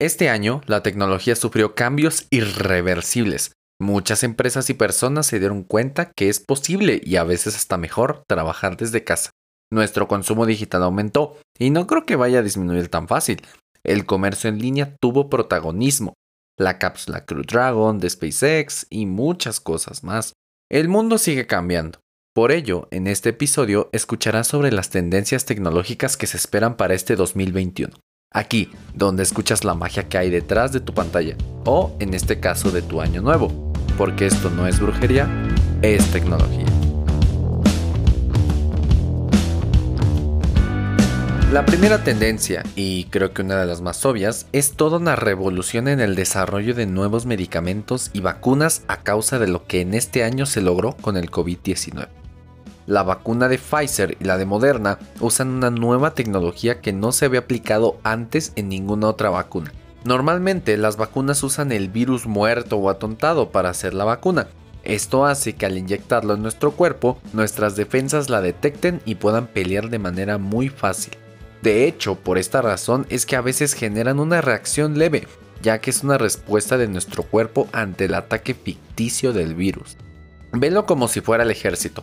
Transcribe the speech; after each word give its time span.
Este 0.00 0.28
año, 0.28 0.60
la 0.66 0.84
tecnología 0.84 1.34
sufrió 1.34 1.74
cambios 1.74 2.28
irreversibles. 2.30 3.50
Muchas 3.80 4.22
empresas 4.22 4.70
y 4.70 4.74
personas 4.74 5.26
se 5.26 5.40
dieron 5.40 5.64
cuenta 5.64 6.12
que 6.12 6.28
es 6.28 6.38
posible 6.38 7.00
y 7.04 7.16
a 7.16 7.24
veces 7.24 7.56
hasta 7.56 7.78
mejor 7.78 8.22
trabajar 8.28 8.76
desde 8.76 9.02
casa. 9.02 9.30
Nuestro 9.72 10.06
consumo 10.06 10.46
digital 10.46 10.84
aumentó 10.84 11.36
y 11.58 11.70
no 11.70 11.88
creo 11.88 12.06
que 12.06 12.14
vaya 12.14 12.38
a 12.38 12.42
disminuir 12.42 12.88
tan 12.88 13.08
fácil. 13.08 13.42
El 13.82 14.06
comercio 14.06 14.48
en 14.48 14.60
línea 14.60 14.96
tuvo 15.00 15.28
protagonismo. 15.28 16.14
La 16.56 16.78
cápsula 16.78 17.24
Crew 17.24 17.42
Dragon 17.42 17.98
de 17.98 18.08
SpaceX 18.08 18.86
y 18.90 19.06
muchas 19.06 19.58
cosas 19.58 20.04
más. 20.04 20.32
El 20.70 20.88
mundo 20.88 21.18
sigue 21.18 21.48
cambiando. 21.48 21.98
Por 22.34 22.52
ello, 22.52 22.86
en 22.92 23.08
este 23.08 23.30
episodio 23.30 23.90
escucharás 23.92 24.46
sobre 24.46 24.70
las 24.70 24.90
tendencias 24.90 25.44
tecnológicas 25.44 26.16
que 26.16 26.28
se 26.28 26.36
esperan 26.36 26.76
para 26.76 26.94
este 26.94 27.16
2021. 27.16 27.96
Aquí, 28.30 28.70
donde 28.94 29.22
escuchas 29.22 29.64
la 29.64 29.72
magia 29.72 30.06
que 30.06 30.18
hay 30.18 30.28
detrás 30.28 30.70
de 30.70 30.80
tu 30.80 30.92
pantalla, 30.92 31.34
o 31.64 31.96
en 31.98 32.12
este 32.12 32.38
caso 32.40 32.70
de 32.70 32.82
tu 32.82 33.00
año 33.00 33.22
nuevo, 33.22 33.72
porque 33.96 34.26
esto 34.26 34.50
no 34.50 34.66
es 34.66 34.80
brujería, 34.80 35.26
es 35.80 36.04
tecnología. 36.12 36.66
La 41.50 41.64
primera 41.64 42.04
tendencia, 42.04 42.64
y 42.76 43.04
creo 43.04 43.32
que 43.32 43.40
una 43.40 43.58
de 43.58 43.64
las 43.64 43.80
más 43.80 44.04
obvias, 44.04 44.44
es 44.52 44.72
toda 44.72 44.98
una 44.98 45.16
revolución 45.16 45.88
en 45.88 45.98
el 45.98 46.14
desarrollo 46.14 46.74
de 46.74 46.84
nuevos 46.84 47.24
medicamentos 47.24 48.10
y 48.12 48.20
vacunas 48.20 48.82
a 48.88 48.98
causa 48.98 49.38
de 49.38 49.48
lo 49.48 49.64
que 49.66 49.80
en 49.80 49.94
este 49.94 50.22
año 50.22 50.44
se 50.44 50.60
logró 50.60 50.92
con 50.92 51.16
el 51.16 51.30
COVID-19. 51.30 52.08
La 52.88 53.02
vacuna 53.02 53.50
de 53.50 53.58
Pfizer 53.58 54.16
y 54.18 54.24
la 54.24 54.38
de 54.38 54.46
Moderna 54.46 54.98
usan 55.20 55.50
una 55.50 55.68
nueva 55.68 56.14
tecnología 56.14 56.80
que 56.80 56.94
no 56.94 57.12
se 57.12 57.26
había 57.26 57.40
aplicado 57.40 57.98
antes 58.02 58.54
en 58.56 58.70
ninguna 58.70 59.08
otra 59.08 59.28
vacuna. 59.28 59.74
Normalmente 60.04 60.74
las 60.78 60.96
vacunas 60.96 61.42
usan 61.42 61.70
el 61.70 61.90
virus 61.90 62.26
muerto 62.26 62.78
o 62.78 62.88
atontado 62.88 63.50
para 63.50 63.68
hacer 63.68 63.92
la 63.92 64.04
vacuna. 64.04 64.48
Esto 64.84 65.26
hace 65.26 65.52
que 65.52 65.66
al 65.66 65.76
inyectarlo 65.76 66.32
en 66.32 66.40
nuestro 66.40 66.70
cuerpo, 66.70 67.18
nuestras 67.34 67.76
defensas 67.76 68.30
la 68.30 68.40
detecten 68.40 69.02
y 69.04 69.16
puedan 69.16 69.48
pelear 69.48 69.90
de 69.90 69.98
manera 69.98 70.38
muy 70.38 70.70
fácil. 70.70 71.12
De 71.60 71.86
hecho, 71.86 72.14
por 72.14 72.38
esta 72.38 72.62
razón 72.62 73.04
es 73.10 73.26
que 73.26 73.36
a 73.36 73.42
veces 73.42 73.74
generan 73.74 74.18
una 74.18 74.40
reacción 74.40 74.98
leve, 74.98 75.28
ya 75.60 75.82
que 75.82 75.90
es 75.90 76.02
una 76.04 76.16
respuesta 76.16 76.78
de 76.78 76.88
nuestro 76.88 77.22
cuerpo 77.22 77.68
ante 77.72 78.06
el 78.06 78.14
ataque 78.14 78.54
ficticio 78.54 79.34
del 79.34 79.54
virus. 79.54 79.98
Velo 80.52 80.86
como 80.86 81.06
si 81.08 81.20
fuera 81.20 81.44
el 81.44 81.50
ejército. 81.50 82.02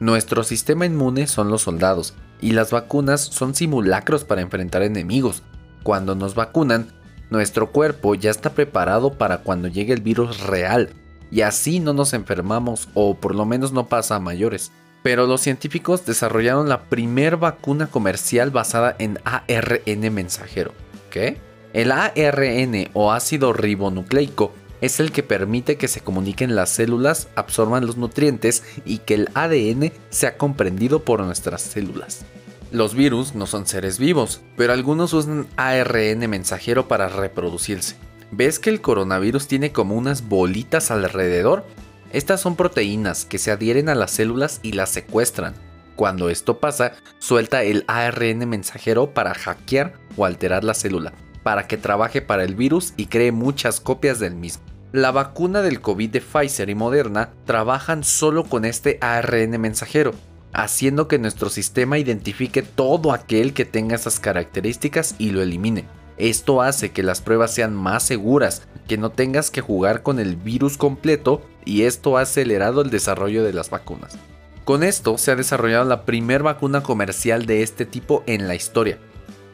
Nuestro 0.00 0.44
sistema 0.44 0.86
inmune 0.86 1.26
son 1.26 1.50
los 1.50 1.62
soldados 1.62 2.14
y 2.40 2.52
las 2.52 2.70
vacunas 2.70 3.20
son 3.20 3.54
simulacros 3.54 4.24
para 4.24 4.42
enfrentar 4.42 4.82
enemigos. 4.82 5.42
Cuando 5.82 6.14
nos 6.14 6.34
vacunan, 6.34 6.88
nuestro 7.30 7.70
cuerpo 7.72 8.14
ya 8.14 8.30
está 8.30 8.50
preparado 8.50 9.14
para 9.14 9.38
cuando 9.38 9.68
llegue 9.68 9.92
el 9.92 10.02
virus 10.02 10.40
real 10.40 10.90
y 11.30 11.40
así 11.42 11.80
no 11.80 11.92
nos 11.92 12.12
enfermamos 12.12 12.88
o 12.94 13.14
por 13.16 13.34
lo 13.34 13.44
menos 13.44 13.72
no 13.72 13.86
pasa 13.86 14.16
a 14.16 14.20
mayores 14.20 14.72
pero 15.04 15.26
los 15.26 15.42
científicos 15.42 16.06
desarrollaron 16.06 16.70
la 16.70 16.84
primer 16.84 17.36
vacuna 17.36 17.88
comercial 17.88 18.50
basada 18.50 18.96
en 18.98 19.18
ARN 19.24 20.14
mensajero. 20.14 20.72
¿Qué? 21.10 21.36
El 21.74 21.92
ARN 21.92 22.88
o 22.94 23.12
ácido 23.12 23.52
ribonucleico 23.52 24.54
es 24.84 25.00
el 25.00 25.12
que 25.12 25.22
permite 25.22 25.76
que 25.76 25.88
se 25.88 26.00
comuniquen 26.00 26.54
las 26.54 26.68
células, 26.68 27.28
absorban 27.36 27.86
los 27.86 27.96
nutrientes 27.96 28.62
y 28.84 28.98
que 28.98 29.14
el 29.14 29.30
ADN 29.32 29.92
sea 30.10 30.36
comprendido 30.36 31.04
por 31.04 31.20
nuestras 31.20 31.62
células. 31.62 32.26
Los 32.70 32.94
virus 32.94 33.34
no 33.34 33.46
son 33.46 33.66
seres 33.66 33.98
vivos, 33.98 34.42
pero 34.56 34.74
algunos 34.74 35.14
usan 35.14 35.46
ARN 35.56 36.28
mensajero 36.28 36.86
para 36.86 37.08
reproducirse. 37.08 37.96
¿Ves 38.30 38.58
que 38.58 38.68
el 38.68 38.82
coronavirus 38.82 39.46
tiene 39.46 39.72
como 39.72 39.94
unas 39.94 40.28
bolitas 40.28 40.90
alrededor? 40.90 41.64
Estas 42.12 42.42
son 42.42 42.54
proteínas 42.54 43.24
que 43.24 43.38
se 43.38 43.52
adhieren 43.52 43.88
a 43.88 43.94
las 43.94 44.10
células 44.10 44.60
y 44.62 44.72
las 44.72 44.90
secuestran. 44.90 45.54
Cuando 45.96 46.28
esto 46.28 46.58
pasa, 46.58 46.92
suelta 47.20 47.62
el 47.62 47.84
ARN 47.86 48.46
mensajero 48.48 49.14
para 49.14 49.32
hackear 49.32 49.94
o 50.16 50.26
alterar 50.26 50.62
la 50.62 50.74
célula, 50.74 51.14
para 51.42 51.68
que 51.68 51.76
trabaje 51.76 52.20
para 52.20 52.44
el 52.44 52.54
virus 52.54 52.92
y 52.96 53.06
cree 53.06 53.32
muchas 53.32 53.80
copias 53.80 54.18
del 54.18 54.34
mismo. 54.34 54.63
La 54.94 55.10
vacuna 55.10 55.60
del 55.60 55.80
COVID 55.80 56.08
de 56.08 56.20
Pfizer 56.20 56.70
y 56.70 56.76
Moderna 56.76 57.30
trabajan 57.46 58.04
solo 58.04 58.44
con 58.44 58.64
este 58.64 58.98
ARN 59.00 59.60
mensajero, 59.60 60.12
haciendo 60.52 61.08
que 61.08 61.18
nuestro 61.18 61.50
sistema 61.50 61.98
identifique 61.98 62.62
todo 62.62 63.10
aquel 63.10 63.54
que 63.54 63.64
tenga 63.64 63.96
esas 63.96 64.20
características 64.20 65.16
y 65.18 65.30
lo 65.30 65.42
elimine. 65.42 65.86
Esto 66.16 66.62
hace 66.62 66.92
que 66.92 67.02
las 67.02 67.20
pruebas 67.22 67.52
sean 67.52 67.74
más 67.74 68.04
seguras, 68.04 68.68
que 68.86 68.96
no 68.96 69.10
tengas 69.10 69.50
que 69.50 69.62
jugar 69.62 70.04
con 70.04 70.20
el 70.20 70.36
virus 70.36 70.76
completo 70.76 71.42
y 71.64 71.82
esto 71.82 72.16
ha 72.16 72.20
acelerado 72.20 72.80
el 72.80 72.90
desarrollo 72.90 73.42
de 73.42 73.52
las 73.52 73.70
vacunas. 73.70 74.16
Con 74.64 74.84
esto 74.84 75.18
se 75.18 75.32
ha 75.32 75.34
desarrollado 75.34 75.86
la 75.86 76.04
primera 76.04 76.44
vacuna 76.44 76.84
comercial 76.84 77.46
de 77.46 77.64
este 77.64 77.84
tipo 77.84 78.22
en 78.28 78.46
la 78.46 78.54
historia. 78.54 79.00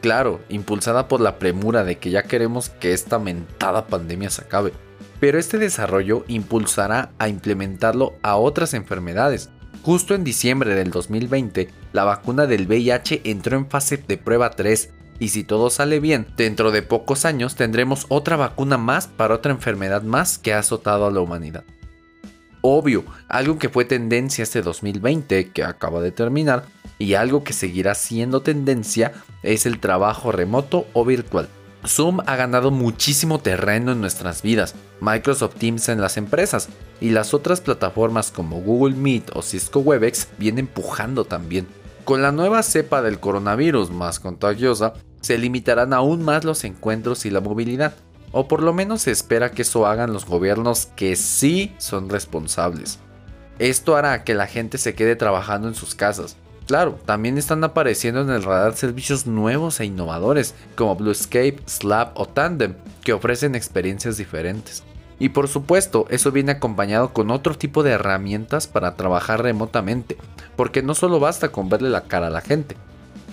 Claro, 0.01 0.39
impulsada 0.49 1.07
por 1.07 1.19
la 1.19 1.39
premura 1.39 1.83
de 1.83 1.97
que 1.97 2.11
ya 2.11 2.21
queremos 2.21 2.69
que 2.69 2.93
esta 2.93 3.17
mentada 3.17 3.87
pandemia 3.87 4.29
se 4.29 4.43
acabe. 4.43 4.71
Pero 5.21 5.37
este 5.37 5.59
desarrollo 5.59 6.25
impulsará 6.27 7.11
a 7.19 7.29
implementarlo 7.29 8.15
a 8.23 8.35
otras 8.35 8.73
enfermedades. 8.73 9.51
Justo 9.83 10.15
en 10.15 10.23
diciembre 10.23 10.73
del 10.73 10.89
2020, 10.89 11.69
la 11.93 12.03
vacuna 12.03 12.47
del 12.47 12.67
VIH 12.67 13.21
entró 13.23 13.55
en 13.55 13.69
fase 13.69 13.97
de 13.97 14.17
prueba 14.17 14.49
3 14.49 14.89
y 15.19 15.29
si 15.29 15.43
todo 15.43 15.69
sale 15.69 15.99
bien, 15.99 16.25
dentro 16.35 16.71
de 16.71 16.81
pocos 16.81 17.25
años 17.25 17.55
tendremos 17.55 18.07
otra 18.09 18.35
vacuna 18.35 18.79
más 18.79 19.05
para 19.05 19.35
otra 19.35 19.51
enfermedad 19.51 20.01
más 20.01 20.39
que 20.39 20.53
ha 20.53 20.59
azotado 20.59 21.05
a 21.05 21.11
la 21.11 21.19
humanidad. 21.19 21.63
Obvio, 22.61 23.03
algo 23.27 23.59
que 23.59 23.69
fue 23.69 23.85
tendencia 23.85 24.41
este 24.41 24.63
2020 24.63 25.51
que 25.51 25.63
acaba 25.63 26.01
de 26.01 26.11
terminar 26.11 26.65
y 26.97 27.13
algo 27.13 27.43
que 27.43 27.53
seguirá 27.53 27.93
siendo 27.93 28.41
tendencia 28.41 29.11
es 29.43 29.67
el 29.67 29.79
trabajo 29.79 30.31
remoto 30.31 30.87
o 30.93 31.05
virtual. 31.05 31.47
Zoom 31.87 32.19
ha 32.25 32.35
ganado 32.35 32.71
muchísimo 32.71 33.39
terreno 33.39 33.91
en 33.91 34.01
nuestras 34.01 34.41
vidas, 34.41 34.75
Microsoft 34.99 35.55
Teams 35.55 35.89
en 35.89 35.99
las 35.99 36.17
empresas 36.17 36.69
y 36.99 37.09
las 37.09 37.33
otras 37.33 37.61
plataformas 37.61 38.31
como 38.31 38.61
Google 38.61 38.95
Meet 38.95 39.31
o 39.33 39.41
Cisco 39.41 39.79
Webex 39.79 40.27
vienen 40.37 40.67
empujando 40.67 41.25
también. 41.25 41.67
Con 42.05 42.21
la 42.21 42.31
nueva 42.31 42.63
cepa 42.63 43.01
del 43.01 43.19
coronavirus 43.19 43.91
más 43.91 44.19
contagiosa, 44.19 44.93
se 45.21 45.37
limitarán 45.37 45.93
aún 45.93 46.23
más 46.23 46.43
los 46.43 46.63
encuentros 46.63 47.25
y 47.25 47.29
la 47.29 47.41
movilidad, 47.41 47.93
o 48.31 48.47
por 48.47 48.63
lo 48.63 48.73
menos 48.73 49.03
se 49.03 49.11
espera 49.11 49.51
que 49.51 49.63
eso 49.63 49.85
hagan 49.85 50.13
los 50.13 50.25
gobiernos 50.25 50.87
que 50.95 51.15
sí 51.15 51.73
son 51.77 52.09
responsables. 52.09 52.99
Esto 53.59 53.95
hará 53.95 54.23
que 54.23 54.33
la 54.33 54.47
gente 54.47 54.77
se 54.77 54.95
quede 54.95 55.15
trabajando 55.15 55.67
en 55.67 55.75
sus 55.75 55.93
casas. 55.93 56.37
Claro, 56.71 56.97
también 57.05 57.37
están 57.37 57.61
apareciendo 57.65 58.21
en 58.21 58.29
el 58.29 58.43
radar 58.43 58.77
servicios 58.77 59.27
nuevos 59.27 59.81
e 59.81 59.85
innovadores 59.85 60.55
como 60.77 60.95
Bluescape, 60.95 61.57
Slab 61.65 62.11
o 62.13 62.25
Tandem, 62.25 62.75
que 63.03 63.11
ofrecen 63.11 63.55
experiencias 63.55 64.15
diferentes. 64.15 64.81
Y 65.19 65.27
por 65.27 65.49
supuesto, 65.49 66.05
eso 66.09 66.31
viene 66.31 66.53
acompañado 66.53 67.11
con 67.11 67.29
otro 67.29 67.57
tipo 67.57 67.83
de 67.83 67.91
herramientas 67.91 68.67
para 68.67 68.95
trabajar 68.95 69.43
remotamente, 69.43 70.15
porque 70.55 70.81
no 70.81 70.95
solo 70.95 71.19
basta 71.19 71.49
con 71.49 71.67
verle 71.67 71.89
la 71.89 72.05
cara 72.05 72.27
a 72.27 72.29
la 72.29 72.39
gente. 72.39 72.77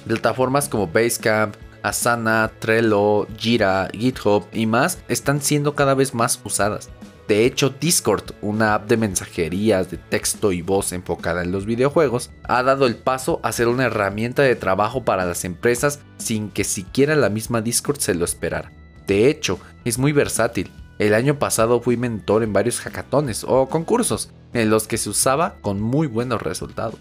Plataformas 0.05 0.69
como 0.69 0.89
Basecamp, 0.89 1.55
Asana, 1.85 2.51
Trello, 2.59 3.29
Jira, 3.37 3.89
GitHub 3.93 4.47
y 4.53 4.67
más 4.67 4.99
están 5.07 5.41
siendo 5.41 5.77
cada 5.77 5.95
vez 5.95 6.13
más 6.13 6.41
usadas. 6.43 6.91
De 7.29 7.45
hecho, 7.45 7.69
Discord, 7.69 8.33
una 8.41 8.75
app 8.75 8.89
de 8.89 8.97
mensajerías 8.97 9.91
de 9.91 9.99
texto 9.99 10.51
y 10.51 10.63
voz 10.63 10.93
enfocada 10.93 11.43
en 11.43 11.53
los 11.53 11.67
videojuegos, 11.67 12.31
ha 12.45 12.63
dado 12.63 12.87
el 12.87 12.97
paso 12.97 13.39
a 13.43 13.53
ser 13.53 13.69
una 13.69 13.85
herramienta 13.85 14.43
de 14.43 14.57
trabajo 14.57 15.05
para 15.05 15.27
las 15.27 15.45
empresas 15.45 16.01
sin 16.17 16.49
que 16.49 16.65
siquiera 16.65 17.17
la 17.17 17.29
misma 17.29 17.61
Discord 17.61 17.99
se 17.99 18.15
lo 18.15 18.25
esperara. 18.25 18.73
De 19.07 19.29
hecho, 19.29 19.61
es 19.85 19.99
muy 19.99 20.13
versátil. 20.13 20.71
El 20.99 21.13
año 21.13 21.39
pasado 21.39 21.83
fui 21.83 21.99
mentor 21.99 22.43
en 22.43 22.55
varios 22.55 22.81
hackatones 22.81 23.45
o 23.47 23.69
concursos 23.69 24.31
en 24.55 24.71
los 24.71 24.89
que 24.89 24.97
se 24.97 25.11
usaba 25.11 25.57
con 25.61 25.83
muy 25.83 26.07
buenos 26.07 26.41
resultados. 26.41 26.99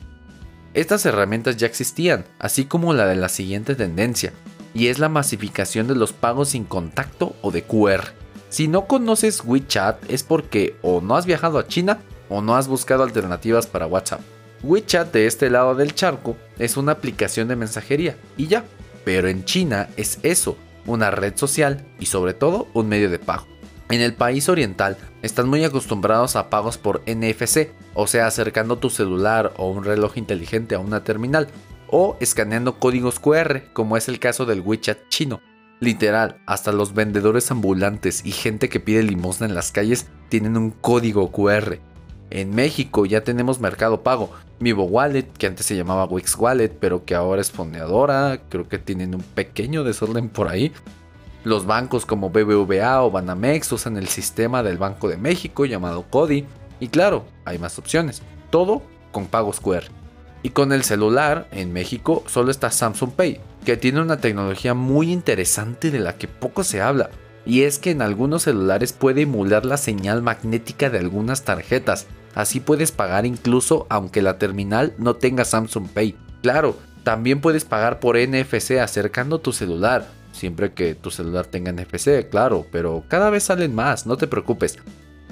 Estas 0.74 1.06
herramientas 1.06 1.56
ya 1.56 1.68
existían, 1.68 2.26
así 2.38 2.66
como 2.66 2.94
la 2.94 3.08
de 3.08 3.16
la 3.16 3.30
siguiente 3.30 3.76
tendencia, 3.76 4.34
y 4.74 4.88
es 4.88 5.00
la 5.00 5.08
masificación 5.08 5.88
de 5.88 5.96
los 5.96 6.12
pagos 6.12 6.50
sin 6.50 6.66
contacto 6.66 7.34
o 7.42 7.52
de 7.52 7.64
QR. 7.64 8.27
Si 8.50 8.68
no 8.68 8.88
conoces 8.88 9.44
WeChat 9.44 10.10
es 10.10 10.24
porque 10.24 10.76
o 10.82 11.02
no 11.02 11.16
has 11.16 11.26
viajado 11.26 11.60
a 11.60 11.68
China 11.68 12.00
o 12.30 12.42
no 12.42 12.56
has 12.56 12.68
buscado 12.68 13.04
alternativas 13.04 13.68
para 13.68 13.88
WhatsApp. 13.88 14.22
WeChat 14.64 15.14
de 15.14 15.28
este 15.28 15.50
lado 15.50 15.76
del 15.76 15.94
charco 15.94 16.36
es 16.58 16.78
una 16.78 16.94
aplicación 16.94 17.48
de 17.48 17.56
mensajería 17.56 18.18
y 18.38 18.48
ya, 18.48 18.66
pero 19.04 19.28
en 19.28 19.46
China 19.46 19.90
es 19.98 20.20
eso, 20.24 20.58
una 20.86 21.12
red 21.12 21.36
social 21.36 21.86
y 22.00 22.08
sobre 22.08 22.34
todo 22.34 22.68
un 22.74 22.88
medio 22.90 23.10
de 23.10 23.20
pago. 23.20 23.46
En 23.90 24.02
el 24.02 24.14
país 24.14 24.50
oriental 24.50 24.98
están 25.22 25.48
muy 25.48 25.64
acostumbrados 25.64 26.36
a 26.36 26.50
pagos 26.50 26.78
por 26.78 27.04
NFC, 27.06 27.70
o 27.94 28.08
sea, 28.08 28.28
acercando 28.28 28.78
tu 28.78 28.90
celular 28.90 29.54
o 29.58 29.70
un 29.70 29.86
reloj 29.86 30.18
inteligente 30.18 30.76
a 30.76 30.80
una 30.80 31.04
terminal, 31.04 31.48
o 31.90 32.18
escaneando 32.20 32.80
códigos 32.80 33.20
QR, 33.20 33.62
como 33.72 33.96
es 33.96 34.10
el 34.10 34.20
caso 34.20 34.46
del 34.46 34.60
WeChat 34.60 35.08
chino. 35.08 35.42
Literal, 35.80 36.38
hasta 36.48 36.72
los 36.72 36.94
vendedores 36.94 37.52
ambulantes 37.52 38.26
y 38.26 38.32
gente 38.32 38.68
que 38.68 38.80
pide 38.80 39.04
limosna 39.04 39.46
en 39.46 39.54
las 39.54 39.72
calles 39.72 40.08
tienen 40.30 40.58
un 40.58 40.72
código 40.72 41.32
QR. 41.32 41.78
En 42.30 42.56
México 42.56 43.06
ya 43.06 43.24
tenemos 43.24 43.60
Mercado 43.60 44.02
Pago, 44.02 44.32
Vivo 44.60 44.86
Wallet, 44.86 45.32
que 45.38 45.46
antes 45.46 45.68
se 45.68 45.76
llamaba 45.76 46.06
Wix 46.06 46.36
Wallet, 46.36 46.70
pero 46.70 47.06
que 47.06 47.14
ahora 47.14 47.42
es 47.42 47.52
fondeadora, 47.52 48.42
creo 48.50 48.68
que 48.68 48.80
tienen 48.80 49.14
un 49.14 49.22
pequeño 49.22 49.84
desorden 49.84 50.30
por 50.30 50.48
ahí. 50.48 50.74
Los 51.44 51.68
bancos 51.68 52.06
como 52.06 52.32
BBVA 52.32 53.04
o 53.04 53.12
Banamex 53.12 53.72
usan 53.72 53.98
el 53.98 54.08
sistema 54.08 54.64
del 54.64 54.80
Banco 54.80 55.08
de 55.08 55.18
México 55.18 55.66
llamado 55.66 56.06
CODI, 56.10 56.46
y 56.80 56.88
claro, 56.90 57.26
hay 57.46 57.60
más 57.60 57.78
opciones, 57.78 58.24
todo 58.50 58.82
con 59.12 59.28
pagos 59.28 59.60
QR. 59.60 59.84
Y 60.48 60.52
con 60.52 60.72
el 60.72 60.86
celular, 60.86 61.50
en 61.52 61.74
México 61.74 62.24
solo 62.26 62.52
está 62.52 62.72
Samsung 62.72 63.12
Pay, 63.12 63.42
que 63.66 63.76
tiene 63.76 64.00
una 64.00 64.22
tecnología 64.22 64.74
muy 64.74 65.12
interesante 65.12 65.92
de 65.92 66.00
la 66.00 66.16
que 66.16 66.30
poco 66.30 66.64
se 66.64 66.80
habla, 66.80 67.10
y 67.46 67.64
es 67.64 67.80
que 67.80 67.92
en 67.92 68.02
algunos 68.02 68.44
celulares 68.44 68.94
puede 68.94 69.24
emular 69.24 69.66
la 69.66 69.76
señal 69.76 70.22
magnética 70.22 70.90
de 70.90 71.00
algunas 71.00 71.44
tarjetas, 71.44 72.08
así 72.34 72.62
puedes 72.62 72.94
pagar 72.94 73.26
incluso 73.26 73.88
aunque 73.90 74.22
la 74.22 74.38
terminal 74.38 74.94
no 74.98 75.16
tenga 75.18 75.44
Samsung 75.44 75.90
Pay. 75.90 76.16
Claro, 76.42 76.78
también 77.04 77.42
puedes 77.42 77.66
pagar 77.66 78.00
por 78.00 78.18
NFC 78.18 78.80
acercando 78.80 79.40
tu 79.40 79.52
celular, 79.52 80.08
siempre 80.32 80.72
que 80.72 80.96
tu 80.96 81.12
celular 81.12 81.46
tenga 81.46 81.74
NFC, 81.74 82.30
claro, 82.30 82.66
pero 82.72 83.04
cada 83.10 83.30
vez 83.30 83.44
salen 83.44 83.76
más, 83.76 84.06
no 84.06 84.16
te 84.16 84.28
preocupes. 84.28 84.78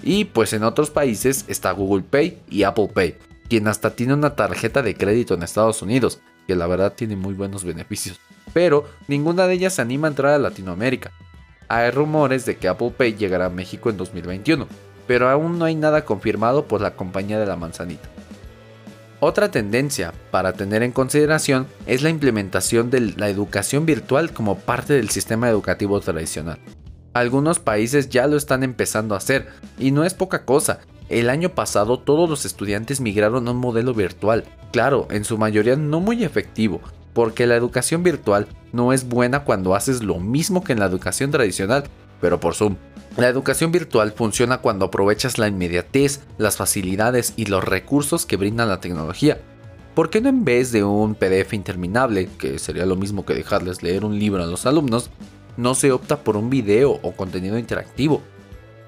Y 0.03 0.25
pues 0.25 0.51
en 0.51 0.65
otros 0.65 0.89
países 0.89 1.45
está 1.47 1.71
Google 1.71 2.03
Pay 2.03 2.41
y 2.49 2.63
Apple 2.63 2.89
Pay, 2.93 3.15
quien 3.49 3.67
hasta 3.67 3.95
tiene 3.95 4.13
una 4.13 4.35
tarjeta 4.35 4.81
de 4.81 4.95
crédito 4.95 5.33
en 5.33 5.43
Estados 5.43 5.81
Unidos, 5.81 6.19
que 6.47 6.55
la 6.55 6.67
verdad 6.67 6.93
tiene 6.93 7.15
muy 7.15 7.33
buenos 7.33 7.63
beneficios. 7.63 8.19
Pero 8.53 8.87
ninguna 9.07 9.47
de 9.47 9.53
ellas 9.55 9.73
se 9.73 9.81
anima 9.81 10.07
a 10.07 10.11
entrar 10.11 10.33
a 10.33 10.39
Latinoamérica. 10.39 11.11
Hay 11.67 11.91
rumores 11.91 12.45
de 12.45 12.57
que 12.57 12.67
Apple 12.67 12.93
Pay 12.95 13.15
llegará 13.15 13.45
a 13.45 13.49
México 13.49 13.89
en 13.89 13.97
2021, 13.97 14.67
pero 15.07 15.29
aún 15.29 15.57
no 15.57 15.65
hay 15.65 15.75
nada 15.75 16.05
confirmado 16.05 16.65
por 16.65 16.81
la 16.81 16.95
compañía 16.95 17.39
de 17.39 17.45
la 17.45 17.55
manzanita. 17.55 18.07
Otra 19.19 19.49
tendencia 19.49 20.13
para 20.29 20.53
tener 20.53 20.83
en 20.83 20.91
consideración 20.91 21.67
es 21.87 22.03
la 22.03 22.09
implementación 22.09 22.91
de 22.91 23.13
la 23.17 23.29
educación 23.29 23.85
virtual 23.85 24.31
como 24.33 24.59
parte 24.59 24.93
del 24.93 25.09
sistema 25.09 25.49
educativo 25.49 25.99
tradicional. 25.99 26.59
Algunos 27.15 27.59
países 27.59 28.09
ya 28.09 28.27
lo 28.27 28.35
están 28.35 28.61
empezando 28.61 29.15
a 29.15 29.19
hacer, 29.19 29.47
y 29.79 29.91
no 29.91 30.03
es 30.03 30.13
poca 30.13 30.43
cosa. 30.43 30.81
El 31.07 31.29
año 31.29 31.47
pasado 31.47 31.97
todos 31.97 32.29
los 32.29 32.43
estudiantes 32.43 32.99
migraron 32.99 33.47
a 33.47 33.51
un 33.51 33.57
modelo 33.57 33.93
virtual, 33.93 34.43
claro, 34.73 35.07
en 35.09 35.23
su 35.23 35.37
mayoría 35.37 35.77
no 35.77 36.01
muy 36.01 36.25
efectivo, 36.25 36.81
porque 37.13 37.47
la 37.47 37.55
educación 37.55 38.03
virtual 38.03 38.47
no 38.73 38.91
es 38.91 39.07
buena 39.07 39.45
cuando 39.45 39.75
haces 39.75 40.03
lo 40.03 40.19
mismo 40.19 40.61
que 40.61 40.73
en 40.73 40.79
la 40.81 40.87
educación 40.87 41.31
tradicional, 41.31 41.85
pero 42.19 42.41
por 42.41 42.53
Zoom. 42.53 42.75
La 43.15 43.29
educación 43.29 43.71
virtual 43.71 44.11
funciona 44.11 44.57
cuando 44.57 44.83
aprovechas 44.83 45.37
la 45.37 45.47
inmediatez, 45.47 46.19
las 46.37 46.57
facilidades 46.57 47.31
y 47.37 47.45
los 47.45 47.63
recursos 47.63 48.25
que 48.25 48.35
brinda 48.35 48.65
la 48.65 48.81
tecnología. 48.81 49.39
¿Por 49.93 50.09
qué 50.09 50.19
no 50.19 50.27
en 50.27 50.43
vez 50.43 50.73
de 50.73 50.83
un 50.83 51.15
PDF 51.15 51.53
interminable, 51.53 52.27
que 52.37 52.59
sería 52.59 52.85
lo 52.85 52.97
mismo 52.97 53.25
que 53.25 53.35
dejarles 53.35 53.83
leer 53.83 54.03
un 54.03 54.19
libro 54.19 54.43
a 54.43 54.47
los 54.47 54.65
alumnos, 54.65 55.09
no 55.57 55.75
se 55.75 55.91
opta 55.91 56.17
por 56.17 56.37
un 56.37 56.49
video 56.49 56.99
o 57.01 57.11
contenido 57.13 57.57
interactivo. 57.57 58.21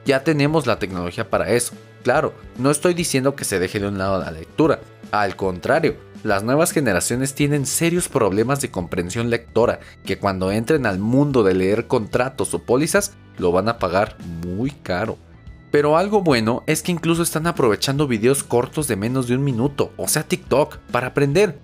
Ya 0.05 0.23
tenemos 0.23 0.65
la 0.67 0.79
tecnología 0.79 1.29
para 1.29 1.51
eso. 1.51 1.73
Claro, 2.03 2.33
no 2.57 2.71
estoy 2.71 2.93
diciendo 2.93 3.35
que 3.35 3.43
se 3.43 3.59
deje 3.59 3.79
de 3.79 3.87
un 3.87 3.97
lado 3.97 4.19
la 4.19 4.31
lectura. 4.31 4.79
Al 5.11 5.35
contrario, 5.35 5.97
las 6.23 6.43
nuevas 6.43 6.71
generaciones 6.71 7.33
tienen 7.33 7.65
serios 7.65 8.07
problemas 8.07 8.61
de 8.61 8.71
comprensión 8.71 9.29
lectora 9.29 9.79
que 10.05 10.17
cuando 10.17 10.51
entren 10.51 10.85
al 10.85 10.99
mundo 10.99 11.43
de 11.43 11.53
leer 11.53 11.87
contratos 11.87 12.53
o 12.53 12.59
pólizas 12.59 13.13
lo 13.37 13.51
van 13.51 13.69
a 13.69 13.77
pagar 13.77 14.17
muy 14.45 14.71
caro. 14.71 15.17
Pero 15.71 15.97
algo 15.97 16.21
bueno 16.21 16.63
es 16.65 16.81
que 16.81 16.91
incluso 16.91 17.23
están 17.23 17.45
aprovechando 17.45 18.07
videos 18.07 18.43
cortos 18.43 18.87
de 18.87 18.95
menos 18.95 19.27
de 19.27 19.35
un 19.35 19.43
minuto, 19.43 19.91
o 19.97 20.07
sea 20.07 20.23
TikTok, 20.23 20.77
para 20.91 21.07
aprender. 21.07 21.59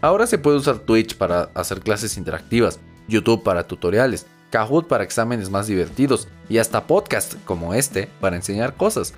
Ahora 0.00 0.26
se 0.26 0.38
puede 0.38 0.58
usar 0.58 0.78
Twitch 0.78 1.16
para 1.16 1.50
hacer 1.54 1.80
clases 1.80 2.16
interactivas, 2.16 2.78
YouTube 3.08 3.42
para 3.42 3.66
tutoriales, 3.66 4.26
Kahoot 4.50 4.86
para 4.86 5.04
exámenes 5.04 5.50
más 5.50 5.66
divertidos 5.66 6.28
y 6.48 6.58
hasta 6.58 6.86
podcast 6.86 7.34
como 7.44 7.74
este 7.74 8.08
para 8.20 8.36
enseñar 8.36 8.74
cosas. 8.74 9.14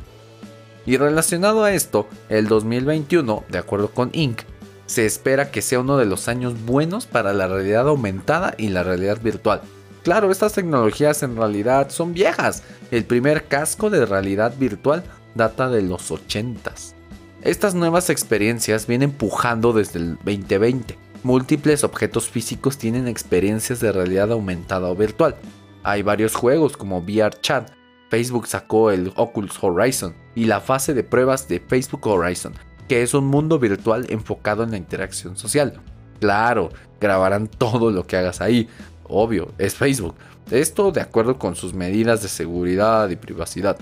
Y 0.87 0.97
relacionado 0.97 1.62
a 1.65 1.73
esto, 1.73 2.09
el 2.29 2.49
2021, 2.49 3.44
de 3.49 3.59
acuerdo 3.59 3.91
con 3.91 4.11
Inc., 4.12 4.43
se 4.87 5.06
espera 5.06 5.50
que 5.50 5.62
sea 5.62 5.81
uno 5.81 5.99
de 5.99 6.06
los 6.06 6.27
años 6.27 6.65
buenos 6.65 7.06
para 7.06 7.32
la 7.32 7.47
realidad 7.47 7.87
aumentada 7.87 8.55
y 8.59 8.71
la 8.71 8.82
realidad 8.82 9.21
virtual. 9.23 9.61
Claro, 10.03 10.32
estas 10.32 10.55
tecnologías 10.55 11.23
en 11.23 11.37
realidad 11.37 11.91
son 11.91 12.12
viejas. 12.12 12.65
El 12.91 13.05
primer 13.05 13.44
casco 13.44 13.91
de 13.91 14.06
realidad 14.06 14.55
virtual 14.59 15.05
data 15.35 15.69
de 15.69 15.83
los 15.83 16.11
80s. 16.11 16.94
Estas 17.43 17.75
nuevas 17.75 18.11
experiencias 18.11 18.87
vienen 18.87 19.11
empujando 19.11 19.73
desde 19.73 20.00
el 20.00 20.17
2020 20.17 21.10
Múltiples 21.23 21.85
objetos 21.85 22.29
físicos 22.29 22.79
tienen 22.79 23.07
experiencias 23.07 23.81
de 23.81 23.93
realidad 23.93 24.33
aumentada 24.33 24.89
o 24.89 24.97
virtual. 24.97 25.37
Hay 25.83 26.03
varios 26.03 26.35
juegos 26.35 26.77
como 26.77 26.99
VR 27.01 27.39
Chat, 27.41 27.71
Facebook 28.11 28.49
sacó 28.49 28.91
el 28.91 29.13
Oculus 29.17 29.63
Horizon 29.63 30.15
y 30.35 30.45
la 30.45 30.61
fase 30.61 30.95
de 30.95 31.05
pruebas 31.05 31.47
de 31.47 31.61
Facebook 31.61 32.07
Horizon, 32.07 32.55
que 32.89 33.03
es 33.03 33.15
un 33.15 33.27
mundo 33.27 33.59
virtual 33.59 34.07
enfocado 34.09 34.65
en 34.65 34.73
la 34.73 34.77
interacción 34.77 35.37
social. 35.37 35.81
Claro, 36.19 36.71
grabarán 37.01 37.47
todo 37.59 37.91
lo 37.91 38.07
que 38.07 38.17
hagas 38.17 38.41
ahí, 38.41 38.69
obvio, 39.05 39.53
es 39.59 39.75
Facebook. 39.75 40.17
Esto 40.51 40.91
de 40.91 41.01
acuerdo 41.01 41.39
con 41.39 41.55
sus 41.55 41.73
medidas 41.73 42.23
de 42.23 42.29
seguridad 42.29 43.09
y 43.11 43.17
privacidad. 43.17 43.79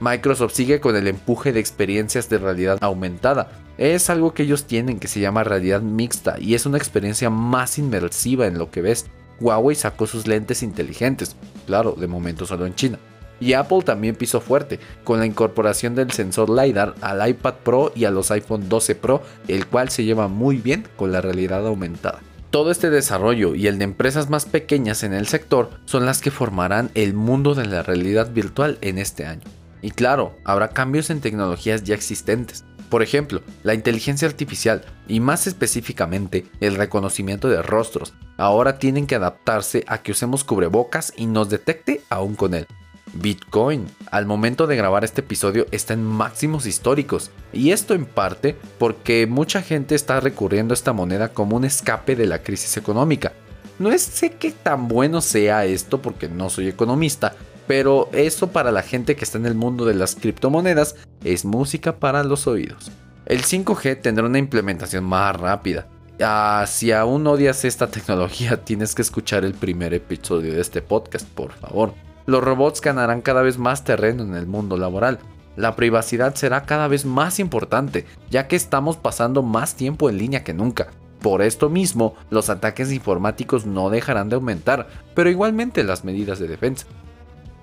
Microsoft 0.00 0.54
sigue 0.54 0.80
con 0.80 0.96
el 0.96 1.06
empuje 1.06 1.52
de 1.52 1.60
experiencias 1.60 2.28
de 2.28 2.38
realidad 2.38 2.78
aumentada. 2.80 3.50
Es 3.78 4.10
algo 4.10 4.34
que 4.34 4.42
ellos 4.42 4.64
tienen 4.64 4.98
que 4.98 5.06
se 5.06 5.20
llama 5.20 5.44
realidad 5.44 5.82
mixta 5.82 6.36
y 6.40 6.54
es 6.54 6.66
una 6.66 6.78
experiencia 6.78 7.30
más 7.30 7.78
inmersiva 7.78 8.48
en 8.48 8.58
lo 8.58 8.72
que 8.72 8.82
ves. 8.82 9.06
Huawei 9.40 9.76
sacó 9.76 10.08
sus 10.08 10.26
lentes 10.26 10.64
inteligentes, 10.64 11.36
claro, 11.64 11.92
de 11.92 12.08
momento 12.08 12.44
solo 12.44 12.66
en 12.66 12.74
China. 12.74 12.98
Y 13.38 13.52
Apple 13.52 13.82
también 13.84 14.16
pisó 14.16 14.40
fuerte, 14.40 14.80
con 15.04 15.20
la 15.20 15.26
incorporación 15.26 15.94
del 15.94 16.10
sensor 16.10 16.50
LiDAR 16.50 16.96
al 17.00 17.28
iPad 17.28 17.54
Pro 17.62 17.92
y 17.94 18.04
a 18.04 18.10
los 18.10 18.32
iPhone 18.32 18.68
12 18.68 18.96
Pro, 18.96 19.22
el 19.46 19.68
cual 19.68 19.90
se 19.90 20.02
lleva 20.02 20.26
muy 20.26 20.56
bien 20.56 20.84
con 20.96 21.12
la 21.12 21.20
realidad 21.20 21.64
aumentada. 21.64 22.18
Todo 22.50 22.72
este 22.72 22.90
desarrollo 22.90 23.54
y 23.54 23.68
el 23.68 23.78
de 23.78 23.84
empresas 23.84 24.28
más 24.28 24.44
pequeñas 24.44 25.04
en 25.04 25.12
el 25.12 25.28
sector 25.28 25.70
son 25.84 26.04
las 26.04 26.20
que 26.20 26.32
formarán 26.32 26.90
el 26.94 27.14
mundo 27.14 27.54
de 27.54 27.66
la 27.66 27.84
realidad 27.84 28.32
virtual 28.32 28.78
en 28.80 28.98
este 28.98 29.24
año. 29.24 29.42
Y 29.82 29.92
claro, 29.92 30.34
habrá 30.42 30.70
cambios 30.70 31.10
en 31.10 31.20
tecnologías 31.20 31.84
ya 31.84 31.94
existentes. 31.94 32.64
Por 32.88 33.02
ejemplo, 33.02 33.42
la 33.62 33.74
inteligencia 33.74 34.26
artificial 34.26 34.84
y 35.06 35.20
más 35.20 35.46
específicamente 35.46 36.46
el 36.60 36.76
reconocimiento 36.76 37.48
de 37.48 37.62
rostros 37.62 38.14
ahora 38.38 38.78
tienen 38.78 39.06
que 39.06 39.14
adaptarse 39.14 39.84
a 39.86 39.98
que 39.98 40.12
usemos 40.12 40.44
cubrebocas 40.44 41.12
y 41.16 41.26
nos 41.26 41.50
detecte 41.50 42.00
aún 42.08 42.34
con 42.34 42.54
él. 42.54 42.66
Bitcoin, 43.14 43.86
al 44.10 44.26
momento 44.26 44.66
de 44.66 44.76
grabar 44.76 45.04
este 45.04 45.22
episodio, 45.22 45.66
está 45.70 45.94
en 45.94 46.04
máximos 46.04 46.66
históricos. 46.66 47.30
Y 47.52 47.72
esto 47.72 47.94
en 47.94 48.04
parte 48.04 48.56
porque 48.78 49.26
mucha 49.26 49.62
gente 49.62 49.94
está 49.94 50.20
recurriendo 50.20 50.72
a 50.72 50.76
esta 50.76 50.92
moneda 50.92 51.28
como 51.28 51.56
un 51.56 51.64
escape 51.64 52.16
de 52.16 52.26
la 52.26 52.42
crisis 52.42 52.76
económica. 52.76 53.32
No 53.78 53.96
sé 53.96 54.30
qué 54.30 54.50
tan 54.50 54.88
bueno 54.88 55.20
sea 55.20 55.64
esto 55.64 56.02
porque 56.02 56.28
no 56.28 56.50
soy 56.50 56.68
economista, 56.68 57.36
pero 57.68 58.08
eso 58.12 58.48
para 58.48 58.72
la 58.72 58.82
gente 58.82 59.14
que 59.14 59.24
está 59.24 59.38
en 59.38 59.46
el 59.46 59.54
mundo 59.54 59.84
de 59.84 59.94
las 59.94 60.16
criptomonedas 60.16 60.96
es 61.22 61.44
música 61.44 62.00
para 62.00 62.24
los 62.24 62.46
oídos. 62.48 62.90
El 63.26 63.42
5G 63.42 64.00
tendrá 64.00 64.24
una 64.24 64.38
implementación 64.38 65.04
más 65.04 65.36
rápida. 65.36 65.86
Ah, 66.20 66.64
si 66.66 66.90
aún 66.92 67.26
odias 67.26 67.64
esta 67.66 67.88
tecnología, 67.88 68.56
tienes 68.64 68.94
que 68.94 69.02
escuchar 69.02 69.44
el 69.44 69.52
primer 69.52 69.92
episodio 69.92 70.54
de 70.54 70.62
este 70.62 70.80
podcast, 70.80 71.28
por 71.28 71.52
favor. 71.52 71.92
Los 72.24 72.42
robots 72.42 72.80
ganarán 72.80 73.20
cada 73.20 73.42
vez 73.42 73.58
más 73.58 73.84
terreno 73.84 74.22
en 74.22 74.34
el 74.34 74.46
mundo 74.46 74.78
laboral. 74.78 75.18
La 75.56 75.76
privacidad 75.76 76.34
será 76.36 76.64
cada 76.64 76.88
vez 76.88 77.04
más 77.04 77.38
importante, 77.38 78.06
ya 78.30 78.48
que 78.48 78.56
estamos 78.56 78.96
pasando 78.96 79.42
más 79.42 79.74
tiempo 79.74 80.08
en 80.08 80.16
línea 80.18 80.42
que 80.42 80.54
nunca. 80.54 80.88
Por 81.20 81.42
esto 81.42 81.68
mismo, 81.68 82.14
los 82.30 82.48
ataques 82.48 82.92
informáticos 82.92 83.66
no 83.66 83.90
dejarán 83.90 84.28
de 84.28 84.36
aumentar, 84.36 84.88
pero 85.14 85.28
igualmente 85.28 85.84
las 85.84 86.04
medidas 86.04 86.38
de 86.38 86.48
defensa. 86.48 86.86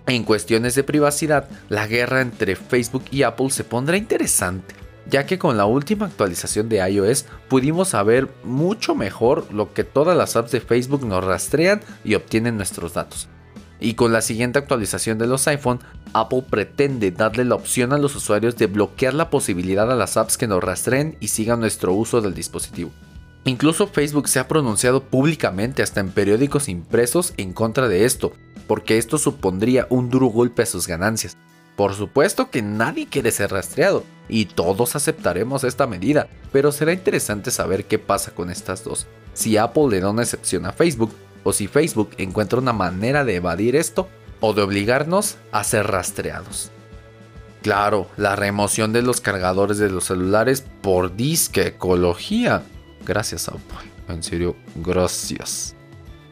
En 0.07 0.23
cuestiones 0.23 0.75
de 0.75 0.83
privacidad, 0.83 1.49
la 1.67 1.87
guerra 1.87 2.21
entre 2.21 2.55
Facebook 2.55 3.05
y 3.09 3.23
Apple 3.23 3.49
se 3.49 3.63
pondrá 3.63 3.97
interesante, 3.97 4.75
ya 5.09 5.25
que 5.25 5.39
con 5.39 5.57
la 5.57 5.65
última 5.65 6.05
actualización 6.05 6.69
de 6.69 6.87
iOS 6.87 7.25
pudimos 7.49 7.89
saber 7.89 8.29
mucho 8.43 8.93
mejor 8.93 9.51
lo 9.51 9.73
que 9.73 9.83
todas 9.83 10.15
las 10.15 10.35
apps 10.35 10.51
de 10.51 10.61
Facebook 10.61 11.05
nos 11.05 11.23
rastrean 11.23 11.81
y 12.03 12.13
obtienen 12.13 12.57
nuestros 12.57 12.93
datos. 12.93 13.29
Y 13.79 13.95
con 13.95 14.13
la 14.13 14.21
siguiente 14.21 14.59
actualización 14.59 15.17
de 15.17 15.27
los 15.27 15.47
iPhone, 15.47 15.79
Apple 16.13 16.43
pretende 16.49 17.11
darle 17.11 17.43
la 17.43 17.55
opción 17.55 17.91
a 17.91 17.97
los 17.97 18.15
usuarios 18.15 18.55
de 18.57 18.67
bloquear 18.67 19.13
la 19.13 19.29
posibilidad 19.29 19.91
a 19.91 19.95
las 19.95 20.17
apps 20.17 20.37
que 20.37 20.47
nos 20.47 20.63
rastreen 20.63 21.17
y 21.19 21.27
sigan 21.29 21.59
nuestro 21.59 21.93
uso 21.93 22.21
del 22.21 22.33
dispositivo. 22.33 22.91
Incluso 23.43 23.87
Facebook 23.87 24.27
se 24.27 24.39
ha 24.39 24.47
pronunciado 24.47 25.03
públicamente 25.03 25.83
hasta 25.83 25.99
en 25.99 26.09
periódicos 26.09 26.69
impresos 26.69 27.33
en 27.37 27.53
contra 27.53 27.87
de 27.87 28.05
esto, 28.05 28.33
porque 28.67 28.97
esto 28.97 29.17
supondría 29.17 29.87
un 29.89 30.09
duro 30.09 30.27
golpe 30.27 30.63
a 30.63 30.65
sus 30.65 30.87
ganancias. 30.87 31.37
Por 31.75 31.93
supuesto 31.93 32.49
que 32.49 32.61
nadie 32.61 33.07
quiere 33.07 33.31
ser 33.31 33.51
rastreado, 33.51 34.03
y 34.29 34.45
todos 34.45 34.95
aceptaremos 34.95 35.63
esta 35.63 35.87
medida, 35.87 36.27
pero 36.51 36.71
será 36.71 36.93
interesante 36.93 37.51
saber 37.51 37.85
qué 37.85 37.99
pasa 37.99 38.31
con 38.31 38.49
estas 38.49 38.83
dos, 38.83 39.07
si 39.33 39.57
Apple 39.57 39.89
le 39.89 39.99
da 39.99 40.09
una 40.09 40.23
excepción 40.23 40.65
a 40.65 40.71
Facebook, 40.71 41.13
o 41.43 41.53
si 41.53 41.67
Facebook 41.67 42.11
encuentra 42.17 42.59
una 42.59 42.73
manera 42.73 43.23
de 43.23 43.35
evadir 43.35 43.75
esto, 43.75 44.07
o 44.39 44.53
de 44.53 44.61
obligarnos 44.61 45.37
a 45.51 45.63
ser 45.63 45.87
rastreados. 45.87 46.71
Claro, 47.61 48.07
la 48.17 48.35
remoción 48.35 48.93
de 48.93 49.01
los 49.01 49.21
cargadores 49.21 49.77
de 49.77 49.89
los 49.89 50.05
celulares 50.05 50.63
por 50.81 51.15
disque 51.15 51.67
ecología. 51.67 52.63
Gracias 53.05 53.47
Apple, 53.47 53.91
en 54.07 54.21
serio, 54.21 54.55
gracias. 54.75 55.75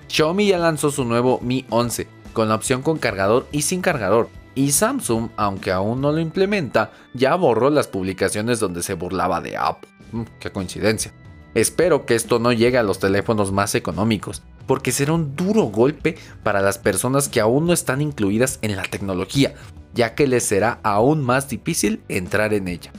Xiaomi 0.08 0.48
ya 0.48 0.60
lanzó 0.60 0.92
su 0.92 1.06
nuevo 1.06 1.40
Mi 1.42 1.66
11, 1.70 2.08
con 2.34 2.50
la 2.50 2.56
opción 2.56 2.82
con 2.82 2.98
cargador 2.98 3.48
y 3.52 3.62
sin 3.62 3.82
cargador, 3.82 4.30
y 4.56 4.72
Samsung, 4.72 5.30
aunque 5.36 5.72
aún 5.72 6.02
no 6.02 6.12
lo 6.12 6.20
implementa, 6.20 6.92
ya 7.14 7.36
borró 7.36 7.70
las 7.70 7.88
publicaciones 7.88 8.60
donde 8.60 8.84
se 8.84 8.94
burlaba 8.94 9.42
de 9.42 9.58
Apple. 9.58 9.90
Mm, 10.12 10.24
qué 10.40 10.52
coincidencia. 10.52 11.14
Espero 11.56 12.06
que 12.06 12.16
esto 12.16 12.40
no 12.40 12.52
llegue 12.52 12.78
a 12.78 12.84
los 12.84 13.00
teléfonos 13.00 13.52
más 13.52 13.76
económicos, 13.76 14.42
porque 14.68 14.92
será 14.92 15.14
un 15.14 15.36
duro 15.36 15.64
golpe 15.64 16.18
para 16.44 16.62
las 16.62 16.78
personas 16.78 17.30
que 17.30 17.40
aún 17.40 17.68
no 17.68 17.74
están 17.74 18.02
incluidas 18.02 18.60
en 18.62 18.76
la 18.76 18.84
tecnología, 18.84 19.54
ya 19.94 20.16
que 20.16 20.28
les 20.28 20.44
será 20.44 20.80
aún 20.84 21.24
más 21.24 21.50
difícil 21.50 22.02
entrar 22.08 22.54
en 22.54 22.68
ella. 22.68 22.92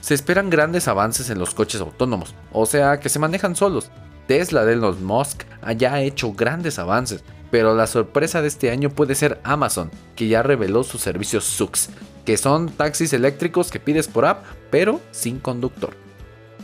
Se 0.00 0.14
esperan 0.14 0.50
grandes 0.50 0.88
avances 0.88 1.30
en 1.30 1.38
los 1.38 1.54
coches 1.54 1.80
autónomos, 1.80 2.34
o 2.52 2.66
sea, 2.66 3.00
que 3.00 3.08
se 3.08 3.18
manejan 3.18 3.56
solos. 3.56 3.90
Tesla 4.26 4.64
de 4.64 4.76
Musk 4.76 5.44
haya 5.62 6.00
hecho 6.00 6.32
grandes 6.32 6.78
avances, 6.78 7.24
pero 7.54 7.72
la 7.76 7.86
sorpresa 7.86 8.42
de 8.42 8.48
este 8.48 8.72
año 8.72 8.90
puede 8.90 9.14
ser 9.14 9.38
Amazon, 9.44 9.88
que 10.16 10.26
ya 10.26 10.42
reveló 10.42 10.82
sus 10.82 11.02
servicios 11.02 11.44
SUX, 11.44 11.88
que 12.24 12.36
son 12.36 12.68
taxis 12.68 13.12
eléctricos 13.12 13.70
que 13.70 13.78
pides 13.78 14.08
por 14.08 14.24
app, 14.24 14.44
pero 14.72 15.00
sin 15.12 15.38
conductor. 15.38 15.94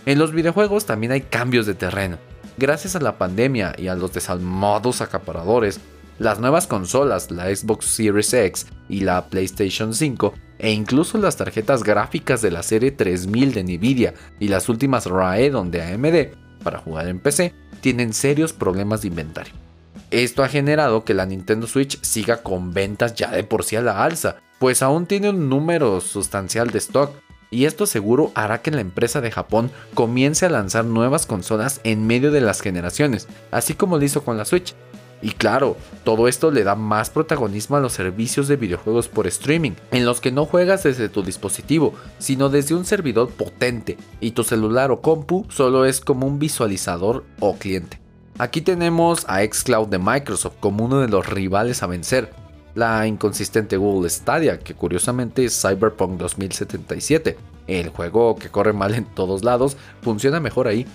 En 0.04 0.18
los 0.18 0.32
videojuegos 0.32 0.86
también 0.86 1.12
hay 1.12 1.20
cambios 1.20 1.66
de 1.66 1.74
terreno. 1.74 2.18
Gracias 2.58 2.96
a 2.96 3.00
la 3.00 3.18
pandemia 3.18 3.72
y 3.78 3.86
a 3.86 3.94
los 3.94 4.12
desalmados 4.12 5.00
acaparadores, 5.00 5.78
las 6.18 6.40
nuevas 6.40 6.66
consolas, 6.66 7.30
la 7.30 7.54
Xbox 7.54 7.84
Series 7.84 8.34
X 8.34 8.66
y 8.88 9.02
la 9.02 9.28
PlayStation 9.28 9.94
5, 9.94 10.34
e 10.58 10.72
incluso 10.72 11.18
las 11.18 11.36
tarjetas 11.36 11.84
gráficas 11.84 12.42
de 12.42 12.50
la 12.50 12.64
serie 12.64 12.90
3000 12.90 13.54
de 13.54 13.62
Nvidia 13.62 14.14
y 14.40 14.48
las 14.48 14.68
últimas 14.68 15.06
Radeon 15.06 15.70
de 15.70 15.82
AMD 15.84 16.64
para 16.64 16.80
jugar 16.80 17.06
en 17.06 17.20
PC, 17.20 17.54
tienen 17.80 18.12
serios 18.12 18.52
problemas 18.52 19.02
de 19.02 19.06
inventario. 19.06 19.69
Esto 20.10 20.42
ha 20.42 20.48
generado 20.48 21.04
que 21.04 21.14
la 21.14 21.24
Nintendo 21.24 21.68
Switch 21.68 22.02
siga 22.02 22.42
con 22.42 22.72
ventas 22.72 23.14
ya 23.14 23.30
de 23.30 23.44
por 23.44 23.62
sí 23.62 23.76
a 23.76 23.80
la 23.80 24.02
alza, 24.02 24.38
pues 24.58 24.82
aún 24.82 25.06
tiene 25.06 25.30
un 25.30 25.48
número 25.48 26.00
sustancial 26.00 26.70
de 26.70 26.78
stock, 26.78 27.12
y 27.48 27.64
esto 27.64 27.86
seguro 27.86 28.32
hará 28.34 28.60
que 28.60 28.72
la 28.72 28.80
empresa 28.80 29.20
de 29.20 29.30
Japón 29.30 29.70
comience 29.94 30.46
a 30.46 30.50
lanzar 30.50 30.84
nuevas 30.84 31.26
consolas 31.26 31.80
en 31.84 32.08
medio 32.08 32.32
de 32.32 32.40
las 32.40 32.60
generaciones, 32.60 33.28
así 33.52 33.74
como 33.74 33.98
lo 33.98 34.04
hizo 34.04 34.24
con 34.24 34.36
la 34.36 34.44
Switch. 34.44 34.74
Y 35.22 35.30
claro, 35.32 35.76
todo 36.02 36.26
esto 36.26 36.50
le 36.50 36.64
da 36.64 36.74
más 36.74 37.10
protagonismo 37.10 37.76
a 37.76 37.80
los 37.80 37.92
servicios 37.92 38.48
de 38.48 38.56
videojuegos 38.56 39.06
por 39.06 39.28
streaming, 39.28 39.72
en 39.92 40.06
los 40.06 40.20
que 40.20 40.32
no 40.32 40.44
juegas 40.44 40.82
desde 40.82 41.08
tu 41.08 41.22
dispositivo, 41.22 41.94
sino 42.18 42.48
desde 42.48 42.74
un 42.74 42.84
servidor 42.84 43.30
potente, 43.30 43.96
y 44.20 44.32
tu 44.32 44.42
celular 44.42 44.90
o 44.90 45.02
compu 45.02 45.46
solo 45.50 45.84
es 45.84 46.00
como 46.00 46.26
un 46.26 46.40
visualizador 46.40 47.24
o 47.38 47.56
cliente. 47.56 47.99
Aquí 48.40 48.62
tenemos 48.62 49.26
a 49.28 49.44
Xcloud 49.44 49.88
de 49.88 49.98
Microsoft 49.98 50.54
como 50.60 50.86
uno 50.86 51.00
de 51.00 51.08
los 51.08 51.28
rivales 51.28 51.82
a 51.82 51.86
vencer, 51.86 52.30
la 52.74 53.06
inconsistente 53.06 53.76
Google 53.76 54.08
Stadia, 54.08 54.58
que 54.58 54.72
curiosamente 54.72 55.44
es 55.44 55.60
Cyberpunk 55.60 56.18
2077. 56.18 57.36
El 57.66 57.90
juego 57.90 58.36
que 58.36 58.48
corre 58.48 58.72
mal 58.72 58.94
en 58.94 59.04
todos 59.04 59.44
lados 59.44 59.76
funciona 60.00 60.40
mejor 60.40 60.68
ahí. 60.68 60.86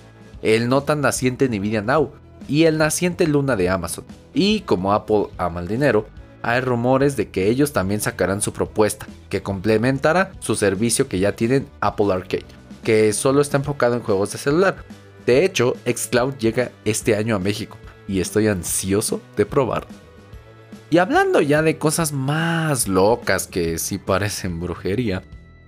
El 0.42 0.68
no 0.68 0.82
tan 0.82 1.00
naciente 1.00 1.48
Nvidia 1.48 1.82
Now 1.82 2.10
y 2.48 2.64
el 2.64 2.78
naciente 2.78 3.28
Luna 3.28 3.54
de 3.54 3.68
Amazon. 3.68 4.04
Y 4.34 4.62
como 4.62 4.92
Apple 4.92 5.28
ama 5.38 5.60
el 5.60 5.68
dinero, 5.68 6.08
hay 6.42 6.60
rumores 6.62 7.16
de 7.16 7.28
que 7.28 7.48
ellos 7.48 7.72
también 7.72 8.00
sacarán 8.00 8.42
su 8.42 8.52
propuesta, 8.52 9.06
que 9.28 9.44
complementará 9.44 10.32
su 10.40 10.56
servicio 10.56 11.06
que 11.06 11.20
ya 11.20 11.36
tienen 11.36 11.68
Apple 11.78 12.12
Arcade, 12.12 12.44
que 12.82 13.12
solo 13.12 13.40
está 13.40 13.58
enfocado 13.58 13.94
en 13.94 14.02
juegos 14.02 14.32
de 14.32 14.38
celular, 14.38 14.78
de 15.26 15.44
hecho, 15.44 15.74
Xcloud 15.84 16.36
llega 16.36 16.70
este 16.84 17.16
año 17.16 17.34
a 17.34 17.40
México 17.40 17.76
y 18.06 18.20
estoy 18.20 18.46
ansioso 18.46 19.20
de 19.36 19.44
probar. 19.44 19.86
Y 20.88 20.98
hablando 20.98 21.40
ya 21.40 21.62
de 21.62 21.78
cosas 21.78 22.12
más 22.12 22.86
locas 22.86 23.48
que 23.48 23.78
sí 23.78 23.98
parecen 23.98 24.60
brujería, 24.60 25.22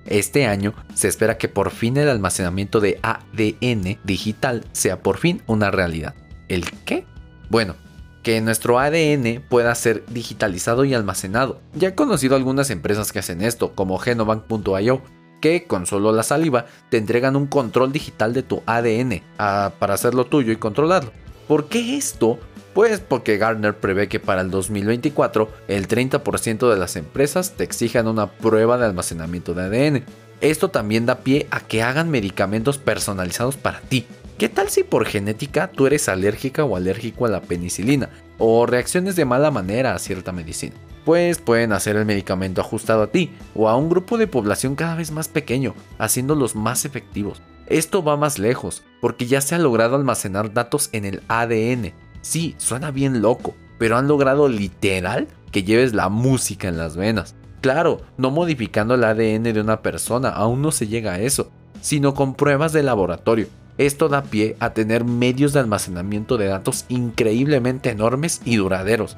este 0.07 0.47
año 0.47 0.75
se 0.95 1.09
espera 1.09 1.39
que 1.39 1.49
por 1.49 1.71
fin 1.71 1.97
el 1.97 2.09
almacenamiento 2.09 2.81
de 2.81 3.01
ADN 3.03 3.99
digital 4.05 4.65
sea 4.73 5.03
por 5.03 5.19
fin 5.19 5.43
una 5.47 5.73
realidad. 5.73 6.15
¿El 6.49 6.71
qué? 6.85 7.05
Bueno, 7.51 7.75
que 8.23 8.41
nuestro 8.41 8.79
ADN 8.79 9.43
pueda 9.49 9.75
ser 9.75 10.05
digitalizado 10.07 10.85
y 10.85 10.95
almacenado. 10.95 11.61
Ya 11.75 11.89
he 11.89 11.95
conocido 11.95 12.37
algunas 12.37 12.71
empresas 12.71 13.11
que 13.11 13.19
hacen 13.19 13.43
esto, 13.43 13.75
como 13.75 13.99
Genobank.io, 13.99 15.03
que 15.41 15.65
con 15.65 15.87
solo 15.87 16.13
la 16.13 16.23
saliva 16.23 16.67
te 16.91 16.97
entregan 16.97 17.37
un 17.37 17.47
control 17.47 17.93
digital 17.93 18.33
de 18.33 18.43
tu 18.43 18.63
ADN 18.67 19.23
para 19.37 19.95
hacerlo 19.95 20.27
tuyo 20.27 20.53
y 20.53 20.57
controlarlo. 20.57 21.13
¿Por 21.47 21.69
qué 21.69 21.97
esto? 21.97 22.39
Pues 22.75 23.01
porque 23.01 23.39
Gartner 23.39 23.77
prevé 23.77 24.09
que 24.09 24.21
para 24.21 24.43
el 24.43 24.51
2024 24.51 25.51
el 25.69 25.89
30% 25.89 26.71
de 26.71 26.77
las 26.77 26.97
empresas 26.97 27.53
te 27.53 27.65
exijan 27.65 28.07
una 28.07 28.31
prueba 28.31 28.79
de 28.79 28.87
almacenamiento 28.87 29.55
de 29.55 29.63
ADN. 29.63 30.05
Esto 30.41 30.69
también 30.69 31.07
da 31.07 31.17
pie 31.17 31.49
a 31.51 31.61
que 31.61 31.83
hagan 31.83 32.11
medicamentos 32.11 32.79
personalizados 32.79 33.57
para 33.57 33.81
ti. 33.81 34.07
¿Qué 34.37 34.49
tal 34.49 34.69
si 34.69 34.85
por 34.85 35.05
genética 35.07 35.69
tú 35.73 35.89
eres 35.89 36.09
alérgica 36.09 36.65
o 36.65 36.77
alérgico 36.77 37.27
a 37.27 37.29
la 37.29 37.41
penicilina? 37.41 38.11
O 38.39 38.67
reacciones 38.67 39.17
de 39.17 39.25
mala 39.25 39.51
manera 39.51 39.95
a 39.95 39.99
cierta 39.99 40.31
medicina 40.31 40.77
pues 41.09 41.39
pueden 41.39 41.73
hacer 41.73 41.97
el 41.97 42.05
medicamento 42.05 42.61
ajustado 42.61 43.05
a 43.05 43.07
ti 43.07 43.31
o 43.55 43.71
a 43.71 43.77
un 43.77 43.89
grupo 43.89 44.19
de 44.19 44.27
población 44.27 44.75
cada 44.75 44.95
vez 44.95 45.11
más 45.11 45.27
pequeño, 45.27 45.75
haciéndolos 45.97 46.55
más 46.55 46.85
efectivos. 46.85 47.41
Esto 47.67 48.05
va 48.05 48.19
más 48.19 48.39
lejos, 48.39 48.83
porque 49.01 49.25
ya 49.25 49.41
se 49.41 49.55
ha 49.55 49.59
logrado 49.59 49.97
almacenar 49.97 50.53
datos 50.53 50.91
en 50.93 51.07
el 51.07 51.23
ADN. 51.29 51.95
Sí, 52.21 52.57
suena 52.59 52.91
bien 52.91 53.23
loco, 53.23 53.55
pero 53.79 53.97
han 53.97 54.07
logrado 54.07 54.51
literal 54.51 55.29
que 55.51 55.63
lleves 55.63 55.95
la 55.95 56.11
música 56.11 56.69
en 56.69 56.77
las 56.77 56.95
venas. 56.95 57.35
Claro, 57.63 58.03
no 58.19 58.31
modificando 58.31 58.95
el 58.95 59.05
ADN 59.05 59.45
de 59.45 59.63
una 59.63 59.81
persona, 59.81 60.29
aún 60.29 60.61
no 60.61 60.73
se 60.73 60.89
llega 60.89 61.15
a 61.15 61.21
eso, 61.21 61.51
sino 61.81 62.13
con 62.13 62.35
pruebas 62.35 62.75
de 62.75 62.83
laboratorio. 62.83 63.47
Esto 63.79 64.11
da 64.11 64.25
pie 64.25 64.57
a 64.61 64.75
tener 64.75 65.05
medios 65.05 65.55
de 65.55 65.61
almacenamiento 65.61 66.37
de 66.37 66.49
datos 66.49 66.85
increíblemente 66.91 67.89
enormes 67.89 68.43
y 68.45 68.57
duraderos, 68.57 69.17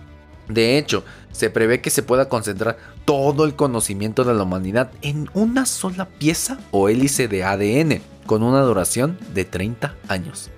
de 0.54 0.78
hecho, 0.78 1.04
se 1.32 1.50
prevé 1.50 1.80
que 1.80 1.90
se 1.90 2.02
pueda 2.02 2.28
concentrar 2.28 2.78
todo 3.04 3.44
el 3.44 3.54
conocimiento 3.54 4.24
de 4.24 4.34
la 4.34 4.42
humanidad 4.42 4.90
en 5.02 5.28
una 5.34 5.66
sola 5.66 6.06
pieza 6.06 6.58
o 6.70 6.88
hélice 6.88 7.28
de 7.28 7.44
ADN, 7.44 8.00
con 8.26 8.42
una 8.42 8.60
duración 8.60 9.18
de 9.34 9.44
30 9.44 9.94
años. 10.08 10.50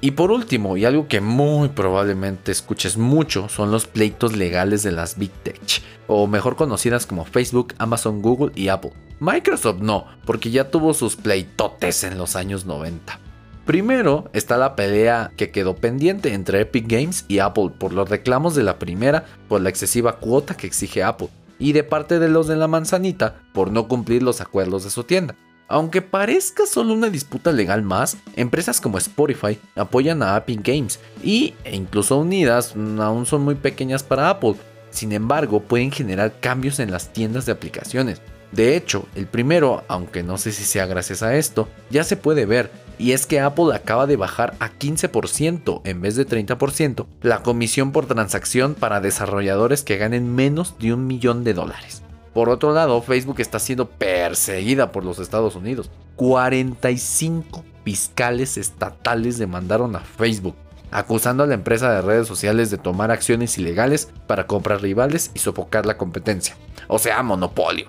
Y 0.00 0.10
por 0.10 0.30
último, 0.30 0.76
y 0.76 0.84
algo 0.84 1.08
que 1.08 1.22
muy 1.22 1.70
probablemente 1.70 2.52
escuches 2.52 2.98
mucho, 2.98 3.48
son 3.48 3.70
los 3.70 3.86
pleitos 3.86 4.36
legales 4.36 4.82
de 4.82 4.92
las 4.92 5.16
Big 5.16 5.30
Tech, 5.30 5.82
o 6.06 6.26
mejor 6.26 6.56
conocidas 6.56 7.06
como 7.06 7.24
Facebook, 7.24 7.74
Amazon, 7.78 8.20
Google 8.20 8.52
y 8.54 8.68
Apple. 8.68 8.92
Microsoft 9.20 9.80
no, 9.80 10.06
porque 10.26 10.50
ya 10.50 10.70
tuvo 10.70 10.92
sus 10.92 11.16
pleitotes 11.16 12.04
en 12.04 12.18
los 12.18 12.36
años 12.36 12.66
90. 12.66 13.18
Primero 13.66 14.28
está 14.34 14.58
la 14.58 14.76
pelea 14.76 15.32
que 15.38 15.50
quedó 15.50 15.74
pendiente 15.74 16.34
entre 16.34 16.60
Epic 16.60 16.86
Games 16.86 17.24
y 17.28 17.38
Apple 17.38 17.70
por 17.78 17.94
los 17.94 18.10
reclamos 18.10 18.54
de 18.54 18.62
la 18.62 18.78
primera 18.78 19.24
por 19.48 19.62
la 19.62 19.70
excesiva 19.70 20.18
cuota 20.18 20.54
que 20.54 20.66
exige 20.66 21.02
Apple 21.02 21.28
y 21.58 21.72
de 21.72 21.82
parte 21.82 22.18
de 22.18 22.28
los 22.28 22.46
de 22.46 22.56
la 22.56 22.68
manzanita 22.68 23.36
por 23.54 23.70
no 23.70 23.88
cumplir 23.88 24.22
los 24.22 24.42
acuerdos 24.42 24.84
de 24.84 24.90
su 24.90 25.04
tienda. 25.04 25.34
Aunque 25.66 26.02
parezca 26.02 26.66
solo 26.66 26.92
una 26.92 27.08
disputa 27.08 27.52
legal 27.52 27.80
más, 27.80 28.18
empresas 28.36 28.82
como 28.82 28.98
Spotify 28.98 29.58
apoyan 29.76 30.22
a 30.22 30.36
Epic 30.36 30.60
Games 30.62 31.00
y 31.22 31.54
e 31.64 31.74
incluso 31.74 32.18
unidas 32.18 32.74
aún 32.98 33.24
son 33.24 33.42
muy 33.42 33.54
pequeñas 33.54 34.02
para 34.02 34.28
Apple. 34.28 34.56
Sin 34.90 35.12
embargo, 35.12 35.60
pueden 35.60 35.90
generar 35.90 36.38
cambios 36.38 36.80
en 36.80 36.90
las 36.90 37.14
tiendas 37.14 37.46
de 37.46 37.52
aplicaciones. 37.52 38.20
De 38.52 38.76
hecho, 38.76 39.08
el 39.16 39.26
primero, 39.26 39.82
aunque 39.88 40.22
no 40.22 40.38
sé 40.38 40.52
si 40.52 40.64
sea 40.64 40.86
gracias 40.86 41.22
a 41.22 41.34
esto, 41.34 41.68
ya 41.90 42.04
se 42.04 42.16
puede 42.16 42.46
ver 42.46 42.70
y 42.98 43.12
es 43.12 43.26
que 43.26 43.40
Apple 43.40 43.74
acaba 43.74 44.06
de 44.06 44.16
bajar 44.16 44.54
a 44.60 44.70
15% 44.70 45.82
en 45.84 46.00
vez 46.00 46.16
de 46.16 46.26
30% 46.26 47.06
la 47.22 47.42
comisión 47.42 47.92
por 47.92 48.06
transacción 48.06 48.74
para 48.74 49.00
desarrolladores 49.00 49.82
que 49.82 49.96
ganen 49.96 50.34
menos 50.34 50.78
de 50.78 50.92
un 50.92 51.06
millón 51.06 51.44
de 51.44 51.54
dólares. 51.54 52.02
Por 52.32 52.48
otro 52.48 52.72
lado, 52.72 53.00
Facebook 53.00 53.40
está 53.40 53.58
siendo 53.60 53.88
perseguida 53.88 54.90
por 54.90 55.04
los 55.04 55.20
Estados 55.20 55.54
Unidos. 55.54 55.90
45 56.16 57.64
fiscales 57.84 58.56
estatales 58.56 59.38
demandaron 59.38 59.94
a 59.94 60.00
Facebook, 60.00 60.56
acusando 60.90 61.44
a 61.44 61.46
la 61.46 61.54
empresa 61.54 61.92
de 61.92 62.02
redes 62.02 62.26
sociales 62.26 62.70
de 62.70 62.78
tomar 62.78 63.12
acciones 63.12 63.56
ilegales 63.58 64.08
para 64.26 64.46
comprar 64.46 64.82
rivales 64.82 65.30
y 65.34 65.38
sofocar 65.38 65.86
la 65.86 65.96
competencia. 65.96 66.56
O 66.88 66.98
sea, 66.98 67.22
monopolio. 67.22 67.86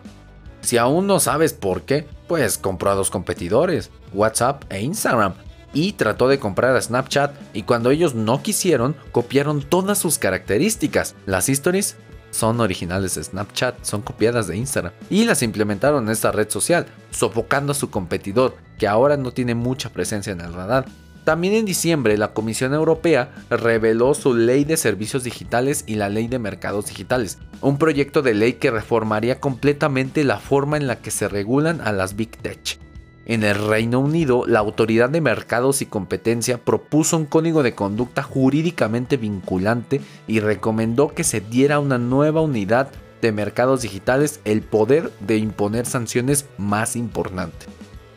Si 0.65 0.77
aún 0.77 1.05
no 1.05 1.19
sabes 1.19 1.53
por 1.53 1.83
qué, 1.83 2.07
pues 2.27 2.57
compró 2.57 2.89
a 2.89 2.95
dos 2.95 3.11
competidores, 3.11 3.91
WhatsApp 4.13 4.63
e 4.69 4.81
Instagram, 4.81 5.35
y 5.75 5.93
trató 5.93 6.27
de 6.27 6.39
comprar 6.39 6.75
a 6.75 6.81
Snapchat 6.81 7.35
y 7.53 7.61
cuando 7.61 7.91
ellos 7.91 8.15
no 8.15 8.41
quisieron, 8.41 8.95
copiaron 9.11 9.61
todas 9.61 9.99
sus 9.99 10.17
características. 10.17 11.13
Las 11.27 11.49
stories 11.49 11.97
son 12.31 12.61
originales 12.61 13.13
de 13.13 13.23
Snapchat, 13.23 13.83
son 13.83 14.01
copiadas 14.01 14.47
de 14.47 14.57
Instagram 14.57 14.93
y 15.11 15.25
las 15.25 15.43
implementaron 15.43 16.05
en 16.05 16.09
esta 16.09 16.31
red 16.31 16.49
social, 16.49 16.87
sofocando 17.11 17.73
a 17.73 17.75
su 17.75 17.91
competidor, 17.91 18.55
que 18.79 18.87
ahora 18.87 19.17
no 19.17 19.31
tiene 19.31 19.53
mucha 19.53 19.91
presencia 19.91 20.33
en 20.33 20.41
el 20.41 20.53
radar. 20.53 20.85
También 21.25 21.55
en 21.55 21.65
diciembre 21.65 22.19
la 22.19 22.33
Comisión 22.33 22.75
Europea 22.75 23.33
reveló 23.49 24.13
su 24.13 24.35
Ley 24.35 24.63
de 24.63 24.77
Servicios 24.77 25.23
Digitales 25.23 25.83
y 25.87 25.95
la 25.95 26.07
Ley 26.07 26.27
de 26.27 26.37
Mercados 26.37 26.85
Digitales, 26.85 27.39
un 27.61 27.79
proyecto 27.79 28.21
de 28.21 28.35
ley 28.35 28.53
que 28.53 28.69
reformaría 28.69 29.39
completamente 29.39 30.23
la 30.23 30.37
forma 30.37 30.77
en 30.77 30.85
la 30.85 30.97
que 31.01 31.09
se 31.09 31.27
regulan 31.27 31.81
a 31.81 31.91
las 31.91 32.15
Big 32.15 32.37
Tech. 32.37 32.77
En 33.25 33.43
el 33.43 33.55
Reino 33.55 34.01
Unido, 34.01 34.45
la 34.45 34.59
Autoridad 34.59 35.09
de 35.09 35.19
Mercados 35.19 35.81
y 35.81 35.87
Competencia 35.87 36.59
propuso 36.59 37.17
un 37.17 37.25
código 37.25 37.63
de 37.63 37.73
conducta 37.73 38.21
jurídicamente 38.21 39.17
vinculante 39.17 40.01
y 40.27 40.41
recomendó 40.41 41.15
que 41.15 41.23
se 41.23 41.41
diera 41.41 41.75
a 41.75 41.79
una 41.79 41.97
nueva 41.97 42.41
unidad 42.41 42.91
de 43.23 43.31
mercados 43.31 43.81
digitales 43.81 44.41
el 44.45 44.61
poder 44.61 45.11
de 45.21 45.37
imponer 45.37 45.87
sanciones 45.87 46.45
más 46.59 46.95
importantes. 46.95 47.67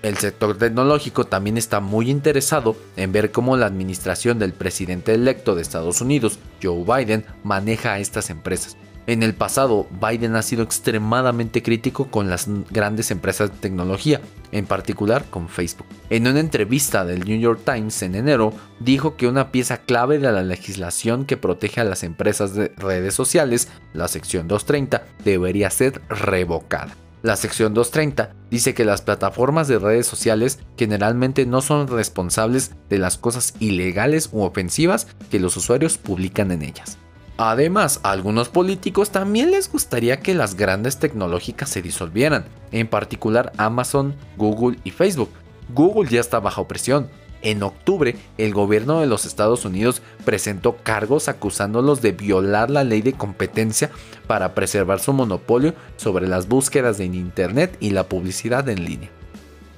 El 0.03 0.17
sector 0.17 0.57
tecnológico 0.57 1.25
también 1.25 1.59
está 1.59 1.81
muy 1.81 2.09
interesado 2.09 2.77
en 2.97 3.11
ver 3.11 3.33
cómo 3.33 3.57
la 3.57 3.67
administración 3.67 4.39
del 4.39 4.53
presidente 4.53 5.13
electo 5.13 5.55
de 5.55 5.63
Estados 5.63 6.01
Unidos, 6.01 6.39
Joe 6.63 6.85
Biden, 6.85 7.25
maneja 7.43 7.95
a 7.95 7.99
estas 7.99 8.31
empresas. 8.31 8.77
En 9.09 9.23
el 9.23 9.35
pasado, 9.35 9.89
Biden 10.03 10.37
ha 10.37 10.43
sido 10.43 10.63
extremadamente 10.63 11.63
crítico 11.63 12.11
con 12.11 12.29
las 12.29 12.47
grandes 12.71 13.11
empresas 13.11 13.51
de 13.51 13.57
tecnología, 13.57 14.21
en 14.53 14.67
particular 14.67 15.25
con 15.31 15.49
Facebook. 15.49 15.87
En 16.11 16.29
una 16.29 16.41
entrevista 16.41 17.07
del 17.07 17.25
New 17.25 17.41
York 17.41 17.63
Times 17.65 18.03
en 18.03 18.15
enero, 18.15 18.53
dijo 18.81 19.17
que 19.17 19.27
una 19.27 19.51
pieza 19.51 19.79
clave 19.79 20.19
de 20.19 20.31
la 20.31 20.43
legislación 20.43 21.25
que 21.25 21.39
protege 21.39 21.81
a 21.81 21.85
las 21.85 22.05
empresas 22.05 22.55
de 22.55 22.69
redes 22.77 23.15
sociales, 23.15 23.69
la 23.95 24.09
sección 24.09 24.47
230, 24.47 25.07
debería 25.25 25.71
ser 25.71 26.03
revocada. 26.11 26.95
La 27.23 27.37
sección 27.37 27.75
230 27.75 28.33
dice 28.51 28.75
que 28.75 28.85
las 28.85 29.03
plataformas 29.03 29.67
de 29.67 29.79
redes 29.79 30.07
sociales 30.07 30.61
generalmente 30.77 31.47
no 31.47 31.63
son 31.63 31.89
responsables 31.89 32.73
de 32.89 32.99
las 32.99 33.19
cosas 33.19 33.55
ilegales 33.59 34.31
u 34.33 34.43
ofensivas 34.43 35.09
que 35.31 35.41
los 35.41 35.57
usuarios 35.57 35.99
publican 35.99 36.53
en 36.53 36.63
ellas. 36.63 36.99
Además, 37.37 38.01
a 38.03 38.11
algunos 38.11 38.49
políticos 38.49 39.11
también 39.11 39.51
les 39.53 39.71
gustaría 39.71 40.21
que 40.21 40.35
las 40.35 40.57
grandes 40.57 40.99
tecnológicas 40.99 41.69
se 41.69 41.83
disolvieran, 41.83 42.47
en 42.73 42.89
particular 42.89 43.53
Amazon, 43.57 44.15
Google 44.37 44.79
y 44.85 44.91
Facebook. 44.91 45.31
Google 45.75 46.11
ya 46.11 46.21
está 46.21 46.41
bajo 46.41 46.67
presión. 46.67 47.09
En 47.43 47.63
octubre, 47.63 48.17
el 48.37 48.53
gobierno 48.53 49.01
de 49.01 49.07
los 49.07 49.25
Estados 49.25 49.65
Unidos 49.65 50.03
presentó 50.25 50.77
cargos 50.77 51.29
acusándolos 51.29 52.03
de 52.03 52.13
violar 52.13 52.69
la 52.69 52.83
ley 52.83 53.01
de 53.01 53.13
competencia 53.13 53.91
para 54.27 54.55
preservar 54.55 54.99
su 54.99 55.13
monopolio 55.13 55.75
sobre 55.97 56.27
las 56.27 56.49
búsquedas 56.49 56.99
en 57.01 57.15
Internet 57.15 57.77
y 57.79 57.91
la 57.91 58.09
publicidad 58.09 58.69
en 58.69 58.85
línea. 58.85 59.11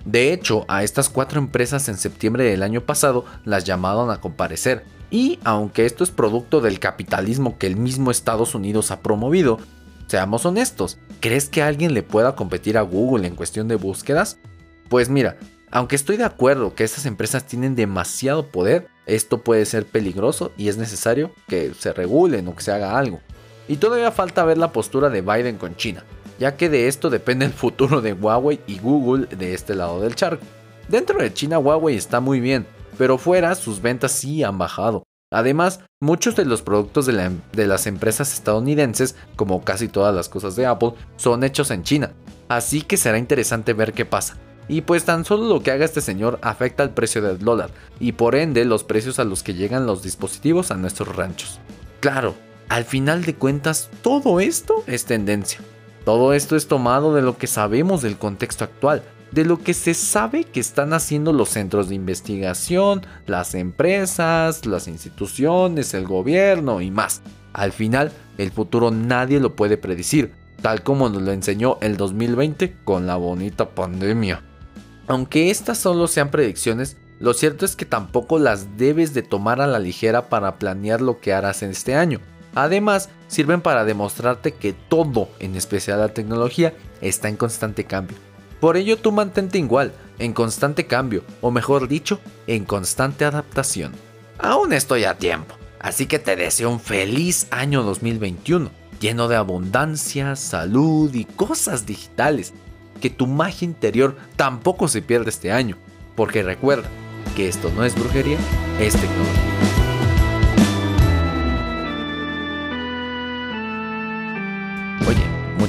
De 0.04 0.32
hecho, 0.32 0.64
a 0.68 0.82
estas 0.82 1.10
cuatro 1.10 1.38
empresas 1.38 1.88
en 1.88 1.98
septiembre 1.98 2.44
del 2.44 2.62
año 2.62 2.80
pasado 2.80 3.26
las 3.44 3.64
llamaron 3.64 4.10
a 4.10 4.20
comparecer, 4.20 4.84
y 5.10 5.38
aunque 5.44 5.84
esto 5.84 6.04
es 6.04 6.10
producto 6.10 6.60
del 6.62 6.78
capitalismo 6.78 7.58
que 7.58 7.66
el 7.66 7.76
mismo 7.76 8.10
Estados 8.10 8.54
Unidos 8.54 8.90
ha 8.90 9.00
promovido, 9.00 9.58
seamos 10.06 10.46
honestos, 10.46 10.98
¿crees 11.20 11.50
que 11.50 11.62
alguien 11.62 11.92
le 11.92 12.02
pueda 12.02 12.34
competir 12.34 12.78
a 12.78 12.82
Google 12.82 13.26
en 13.26 13.36
cuestión 13.36 13.68
de 13.68 13.74
búsquedas? 13.74 14.38
Pues 14.88 15.08
mira, 15.10 15.36
aunque 15.70 15.96
estoy 15.96 16.16
de 16.16 16.24
acuerdo 16.24 16.74
que 16.74 16.84
estas 16.84 17.06
empresas 17.06 17.46
tienen 17.46 17.76
demasiado 17.76 18.46
poder, 18.46 18.88
esto 19.06 19.38
puede 19.38 19.64
ser 19.66 19.86
peligroso 19.86 20.52
y 20.56 20.68
es 20.68 20.76
necesario 20.76 21.30
que 21.48 21.72
se 21.78 21.92
regulen 21.92 22.48
o 22.48 22.56
que 22.56 22.62
se 22.62 22.72
haga 22.72 22.98
algo. 22.98 23.20
Y 23.68 23.76
todavía 23.76 24.10
falta 24.10 24.44
ver 24.44 24.58
la 24.58 24.72
postura 24.72 25.10
de 25.10 25.20
Biden 25.20 25.58
con 25.58 25.76
China, 25.76 26.04
ya 26.40 26.56
que 26.56 26.68
de 26.68 26.88
esto 26.88 27.08
depende 27.08 27.44
el 27.44 27.52
futuro 27.52 28.00
de 28.00 28.12
Huawei 28.12 28.60
y 28.66 28.78
Google 28.78 29.26
de 29.26 29.54
este 29.54 29.76
lado 29.76 30.00
del 30.00 30.16
charco. 30.16 30.44
Dentro 30.88 31.22
de 31.22 31.32
China 31.32 31.60
Huawei 31.60 31.96
está 31.96 32.18
muy 32.18 32.40
bien, 32.40 32.66
pero 32.98 33.16
fuera 33.16 33.54
sus 33.54 33.80
ventas 33.80 34.10
sí 34.10 34.42
han 34.42 34.58
bajado. 34.58 35.04
Además, 35.32 35.78
muchos 36.00 36.34
de 36.34 36.44
los 36.44 36.62
productos 36.62 37.06
de, 37.06 37.30
de, 37.52 37.66
las 37.68 37.86
empresas 37.86 38.32
estadounidenses, 38.32 39.14
como 39.36 39.62
casi 39.62 39.86
todas 39.86 40.12
las 40.12 40.28
cosas 40.28 40.56
de 40.56 40.66
Apple, 40.66 40.94
son 41.16 41.44
hechos 41.44 41.70
en 41.70 41.84
China. 41.84 42.12
Así 42.48 42.82
que 42.82 42.96
será 42.96 43.16
interesante 43.16 43.72
ver 43.72 43.92
qué 43.92 44.04
pasa. 44.04 44.36
Y 44.70 44.82
pues 44.82 45.04
tan 45.04 45.24
solo 45.24 45.48
lo 45.48 45.64
que 45.64 45.72
haga 45.72 45.84
este 45.84 46.00
señor 46.00 46.38
afecta 46.42 46.84
al 46.84 46.94
precio 46.94 47.20
del 47.20 47.40
dólar 47.40 47.70
y 47.98 48.12
por 48.12 48.36
ende 48.36 48.64
los 48.64 48.84
precios 48.84 49.18
a 49.18 49.24
los 49.24 49.42
que 49.42 49.54
llegan 49.54 49.84
los 49.84 50.04
dispositivos 50.04 50.70
a 50.70 50.76
nuestros 50.76 51.16
ranchos. 51.16 51.58
Claro, 51.98 52.36
al 52.68 52.84
final 52.84 53.24
de 53.24 53.34
cuentas 53.34 53.90
todo 54.00 54.38
esto 54.38 54.84
es 54.86 55.06
tendencia. 55.06 55.58
Todo 56.04 56.34
esto 56.34 56.54
es 56.54 56.68
tomado 56.68 57.12
de 57.16 57.20
lo 57.20 57.36
que 57.36 57.48
sabemos 57.48 58.00
del 58.00 58.16
contexto 58.16 58.62
actual, 58.62 59.02
de 59.32 59.44
lo 59.44 59.58
que 59.58 59.74
se 59.74 59.92
sabe 59.92 60.44
que 60.44 60.60
están 60.60 60.92
haciendo 60.92 61.32
los 61.32 61.48
centros 61.48 61.88
de 61.88 61.96
investigación, 61.96 63.04
las 63.26 63.56
empresas, 63.56 64.66
las 64.66 64.86
instituciones, 64.86 65.94
el 65.94 66.06
gobierno 66.06 66.80
y 66.80 66.92
más. 66.92 67.22
Al 67.54 67.72
final, 67.72 68.12
el 68.38 68.52
futuro 68.52 68.92
nadie 68.92 69.40
lo 69.40 69.56
puede 69.56 69.76
predecir, 69.76 70.32
tal 70.62 70.84
como 70.84 71.08
nos 71.08 71.22
lo 71.22 71.32
enseñó 71.32 71.78
el 71.80 71.96
2020 71.96 72.76
con 72.84 73.08
la 73.08 73.16
bonita 73.16 73.70
pandemia. 73.70 74.44
Aunque 75.10 75.50
estas 75.50 75.76
solo 75.76 76.08
sean 76.08 76.30
predicciones, 76.30 76.96
lo 77.18 77.34
cierto 77.34 77.66
es 77.66 77.76
que 77.76 77.84
tampoco 77.84 78.38
las 78.38 78.78
debes 78.78 79.12
de 79.12 79.20
tomar 79.20 79.60
a 79.60 79.66
la 79.66 79.78
ligera 79.78 80.30
para 80.30 80.58
planear 80.58 81.02
lo 81.02 81.20
que 81.20 81.34
harás 81.34 81.62
en 81.62 81.70
este 81.70 81.94
año. 81.94 82.20
Además, 82.54 83.10
sirven 83.28 83.60
para 83.60 83.84
demostrarte 83.84 84.52
que 84.52 84.72
todo, 84.72 85.28
en 85.38 85.54
especial 85.54 86.00
la 86.00 86.14
tecnología, 86.14 86.72
está 87.02 87.28
en 87.28 87.36
constante 87.36 87.84
cambio 87.84 88.16
por 88.60 88.76
ello 88.76 88.98
tú 88.98 89.10
mantente 89.10 89.58
igual, 89.58 89.92
en 90.18 90.34
constante 90.34 90.86
cambio, 90.86 91.24
o 91.40 91.50
mejor 91.50 91.88
dicho, 91.88 92.20
en 92.46 92.66
constante 92.66 93.24
adaptación. 93.24 93.92
Aún 94.38 94.74
estoy 94.74 95.04
a 95.04 95.16
tiempo, 95.16 95.54
así 95.80 96.06
que 96.06 96.18
te 96.18 96.36
deseo 96.36 96.70
un 96.70 96.78
feliz 96.78 97.46
año 97.50 97.82
2021, 97.82 98.70
lleno 99.00 99.28
de 99.28 99.36
abundancia, 99.36 100.36
salud 100.36 101.12
y 101.14 101.24
cosas 101.24 101.86
digitales. 101.86 102.52
Que 103.00 103.10
tu 103.10 103.26
magia 103.26 103.64
interior 103.64 104.16
tampoco 104.36 104.88
se 104.88 105.02
pierda 105.02 105.30
este 105.30 105.52
año, 105.52 105.76
porque 106.16 106.42
recuerda 106.42 106.88
que 107.34 107.48
esto 107.48 107.72
no 107.74 107.84
es 107.84 107.94
brujería, 107.94 108.38
es 108.78 108.92
tecnología. 108.92 109.50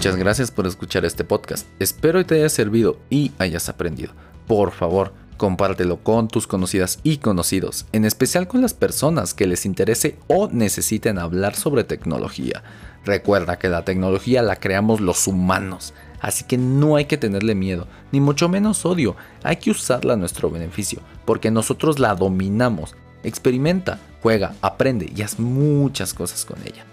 Muchas 0.01 0.15
gracias 0.15 0.49
por 0.49 0.65
escuchar 0.65 1.05
este 1.05 1.23
podcast. 1.23 1.67
Espero 1.77 2.17
que 2.17 2.25
te 2.25 2.35
haya 2.35 2.49
servido 2.49 2.97
y 3.11 3.33
hayas 3.37 3.69
aprendido. 3.69 4.13
Por 4.47 4.71
favor, 4.71 5.13
compártelo 5.37 5.97
con 5.97 6.27
tus 6.27 6.47
conocidas 6.47 6.97
y 7.03 7.17
conocidos, 7.17 7.85
en 7.91 8.05
especial 8.05 8.47
con 8.47 8.63
las 8.63 8.73
personas 8.73 9.35
que 9.35 9.45
les 9.45 9.63
interese 9.63 10.17
o 10.27 10.47
necesiten 10.47 11.19
hablar 11.19 11.55
sobre 11.55 11.83
tecnología. 11.83 12.63
Recuerda 13.05 13.59
que 13.59 13.69
la 13.69 13.85
tecnología 13.85 14.41
la 14.41 14.55
creamos 14.55 15.01
los 15.01 15.27
humanos, 15.27 15.93
así 16.21 16.45
que 16.45 16.57
no 16.57 16.95
hay 16.95 17.05
que 17.05 17.17
tenerle 17.17 17.55
miedo, 17.55 17.87
ni 18.11 18.21
mucho 18.21 18.47
menos 18.47 18.85
odio, 18.85 19.15
hay 19.43 19.57
que 19.57 19.71
usarla 19.71 20.13
a 20.13 20.17
nuestro 20.17 20.49
beneficio, 20.49 20.99
porque 21.25 21.51
nosotros 21.51 21.99
la 21.99 22.15
dominamos. 22.15 22.95
Experimenta, 23.23 23.99
juega, 24.21 24.55
aprende 24.61 25.11
y 25.15 25.21
haz 25.21 25.39
muchas 25.39 26.13
cosas 26.13 26.45
con 26.45 26.57
ella. 26.63 26.85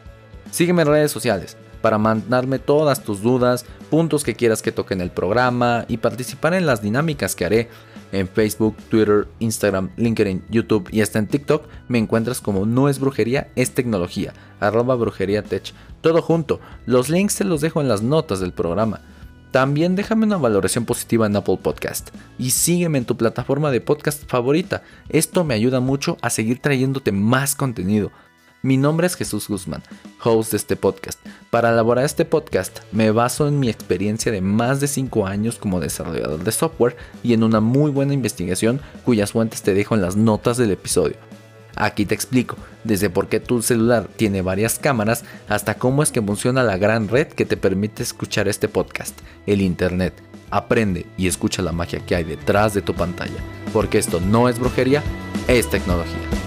Sígueme 0.50 0.82
en 0.82 0.88
redes 0.88 1.12
sociales 1.12 1.56
para 1.80 1.98
mandarme 1.98 2.58
todas 2.58 3.02
tus 3.02 3.22
dudas, 3.22 3.64
puntos 3.90 4.24
que 4.24 4.34
quieras 4.34 4.62
que 4.62 4.72
toque 4.72 4.94
en 4.94 5.00
el 5.00 5.10
programa 5.10 5.84
y 5.88 5.98
participar 5.98 6.54
en 6.54 6.66
las 6.66 6.82
dinámicas 6.82 7.34
que 7.34 7.44
haré. 7.44 7.68
En 8.10 8.26
Facebook, 8.26 8.74
Twitter, 8.88 9.28
Instagram, 9.38 9.90
LinkedIn, 9.96 10.42
YouTube 10.48 10.88
y 10.90 11.02
hasta 11.02 11.18
en 11.18 11.26
TikTok 11.26 11.66
me 11.88 11.98
encuentras 11.98 12.40
como 12.40 12.64
No 12.64 12.88
es 12.88 13.00
brujería, 13.00 13.48
es 13.54 13.72
tecnología, 13.72 14.32
arroba 14.60 14.94
brujería 14.94 15.42
tech. 15.42 15.74
Todo 16.00 16.22
junto, 16.22 16.58
los 16.86 17.10
links 17.10 17.36
te 17.36 17.44
los 17.44 17.60
dejo 17.60 17.82
en 17.82 17.88
las 17.88 18.00
notas 18.00 18.40
del 18.40 18.52
programa. 18.52 19.02
También 19.50 19.96
déjame 19.96 20.26
una 20.26 20.36
valoración 20.36 20.84
positiva 20.84 21.26
en 21.26 21.36
Apple 21.36 21.58
Podcast 21.62 22.10
y 22.38 22.50
sígueme 22.50 22.98
en 22.98 23.06
tu 23.06 23.16
plataforma 23.16 23.70
de 23.70 23.80
podcast 23.80 24.24
favorita. 24.28 24.82
Esto 25.08 25.42
me 25.44 25.54
ayuda 25.54 25.80
mucho 25.80 26.18
a 26.20 26.28
seguir 26.28 26.58
trayéndote 26.60 27.12
más 27.12 27.54
contenido. 27.54 28.12
Mi 28.60 28.76
nombre 28.76 29.06
es 29.06 29.14
Jesús 29.14 29.48
Guzmán, 29.48 29.82
host 30.22 30.50
de 30.50 30.56
este 30.56 30.76
podcast. 30.76 31.20
Para 31.50 31.70
elaborar 31.70 32.04
este 32.04 32.24
podcast 32.24 32.80
me 32.92 33.10
baso 33.10 33.48
en 33.48 33.58
mi 33.60 33.68
experiencia 33.70 34.32
de 34.32 34.40
más 34.40 34.80
de 34.80 34.88
5 34.88 35.26
años 35.26 35.56
como 35.56 35.80
desarrollador 35.80 36.42
de 36.42 36.52
software 36.52 36.96
y 37.22 37.32
en 37.32 37.44
una 37.44 37.60
muy 37.60 37.90
buena 37.90 38.14
investigación 38.14 38.80
cuyas 39.04 39.32
fuentes 39.32 39.62
te 39.62 39.74
dejo 39.74 39.94
en 39.94 40.02
las 40.02 40.16
notas 40.16 40.56
del 40.56 40.72
episodio. 40.72 41.27
Aquí 41.76 42.06
te 42.06 42.14
explico, 42.14 42.56
desde 42.84 43.10
por 43.10 43.28
qué 43.28 43.40
tu 43.40 43.62
celular 43.62 44.08
tiene 44.16 44.42
varias 44.42 44.78
cámaras 44.78 45.24
hasta 45.48 45.74
cómo 45.74 46.02
es 46.02 46.10
que 46.10 46.22
funciona 46.22 46.62
la 46.62 46.76
gran 46.76 47.08
red 47.08 47.28
que 47.28 47.44
te 47.44 47.56
permite 47.56 48.02
escuchar 48.02 48.48
este 48.48 48.68
podcast, 48.68 49.18
el 49.46 49.60
Internet. 49.60 50.14
Aprende 50.50 51.06
y 51.16 51.26
escucha 51.26 51.62
la 51.62 51.72
magia 51.72 52.00
que 52.00 52.16
hay 52.16 52.24
detrás 52.24 52.74
de 52.74 52.82
tu 52.82 52.94
pantalla, 52.94 53.38
porque 53.72 53.98
esto 53.98 54.20
no 54.20 54.48
es 54.48 54.58
brujería, 54.58 55.02
es 55.46 55.68
tecnología. 55.68 56.37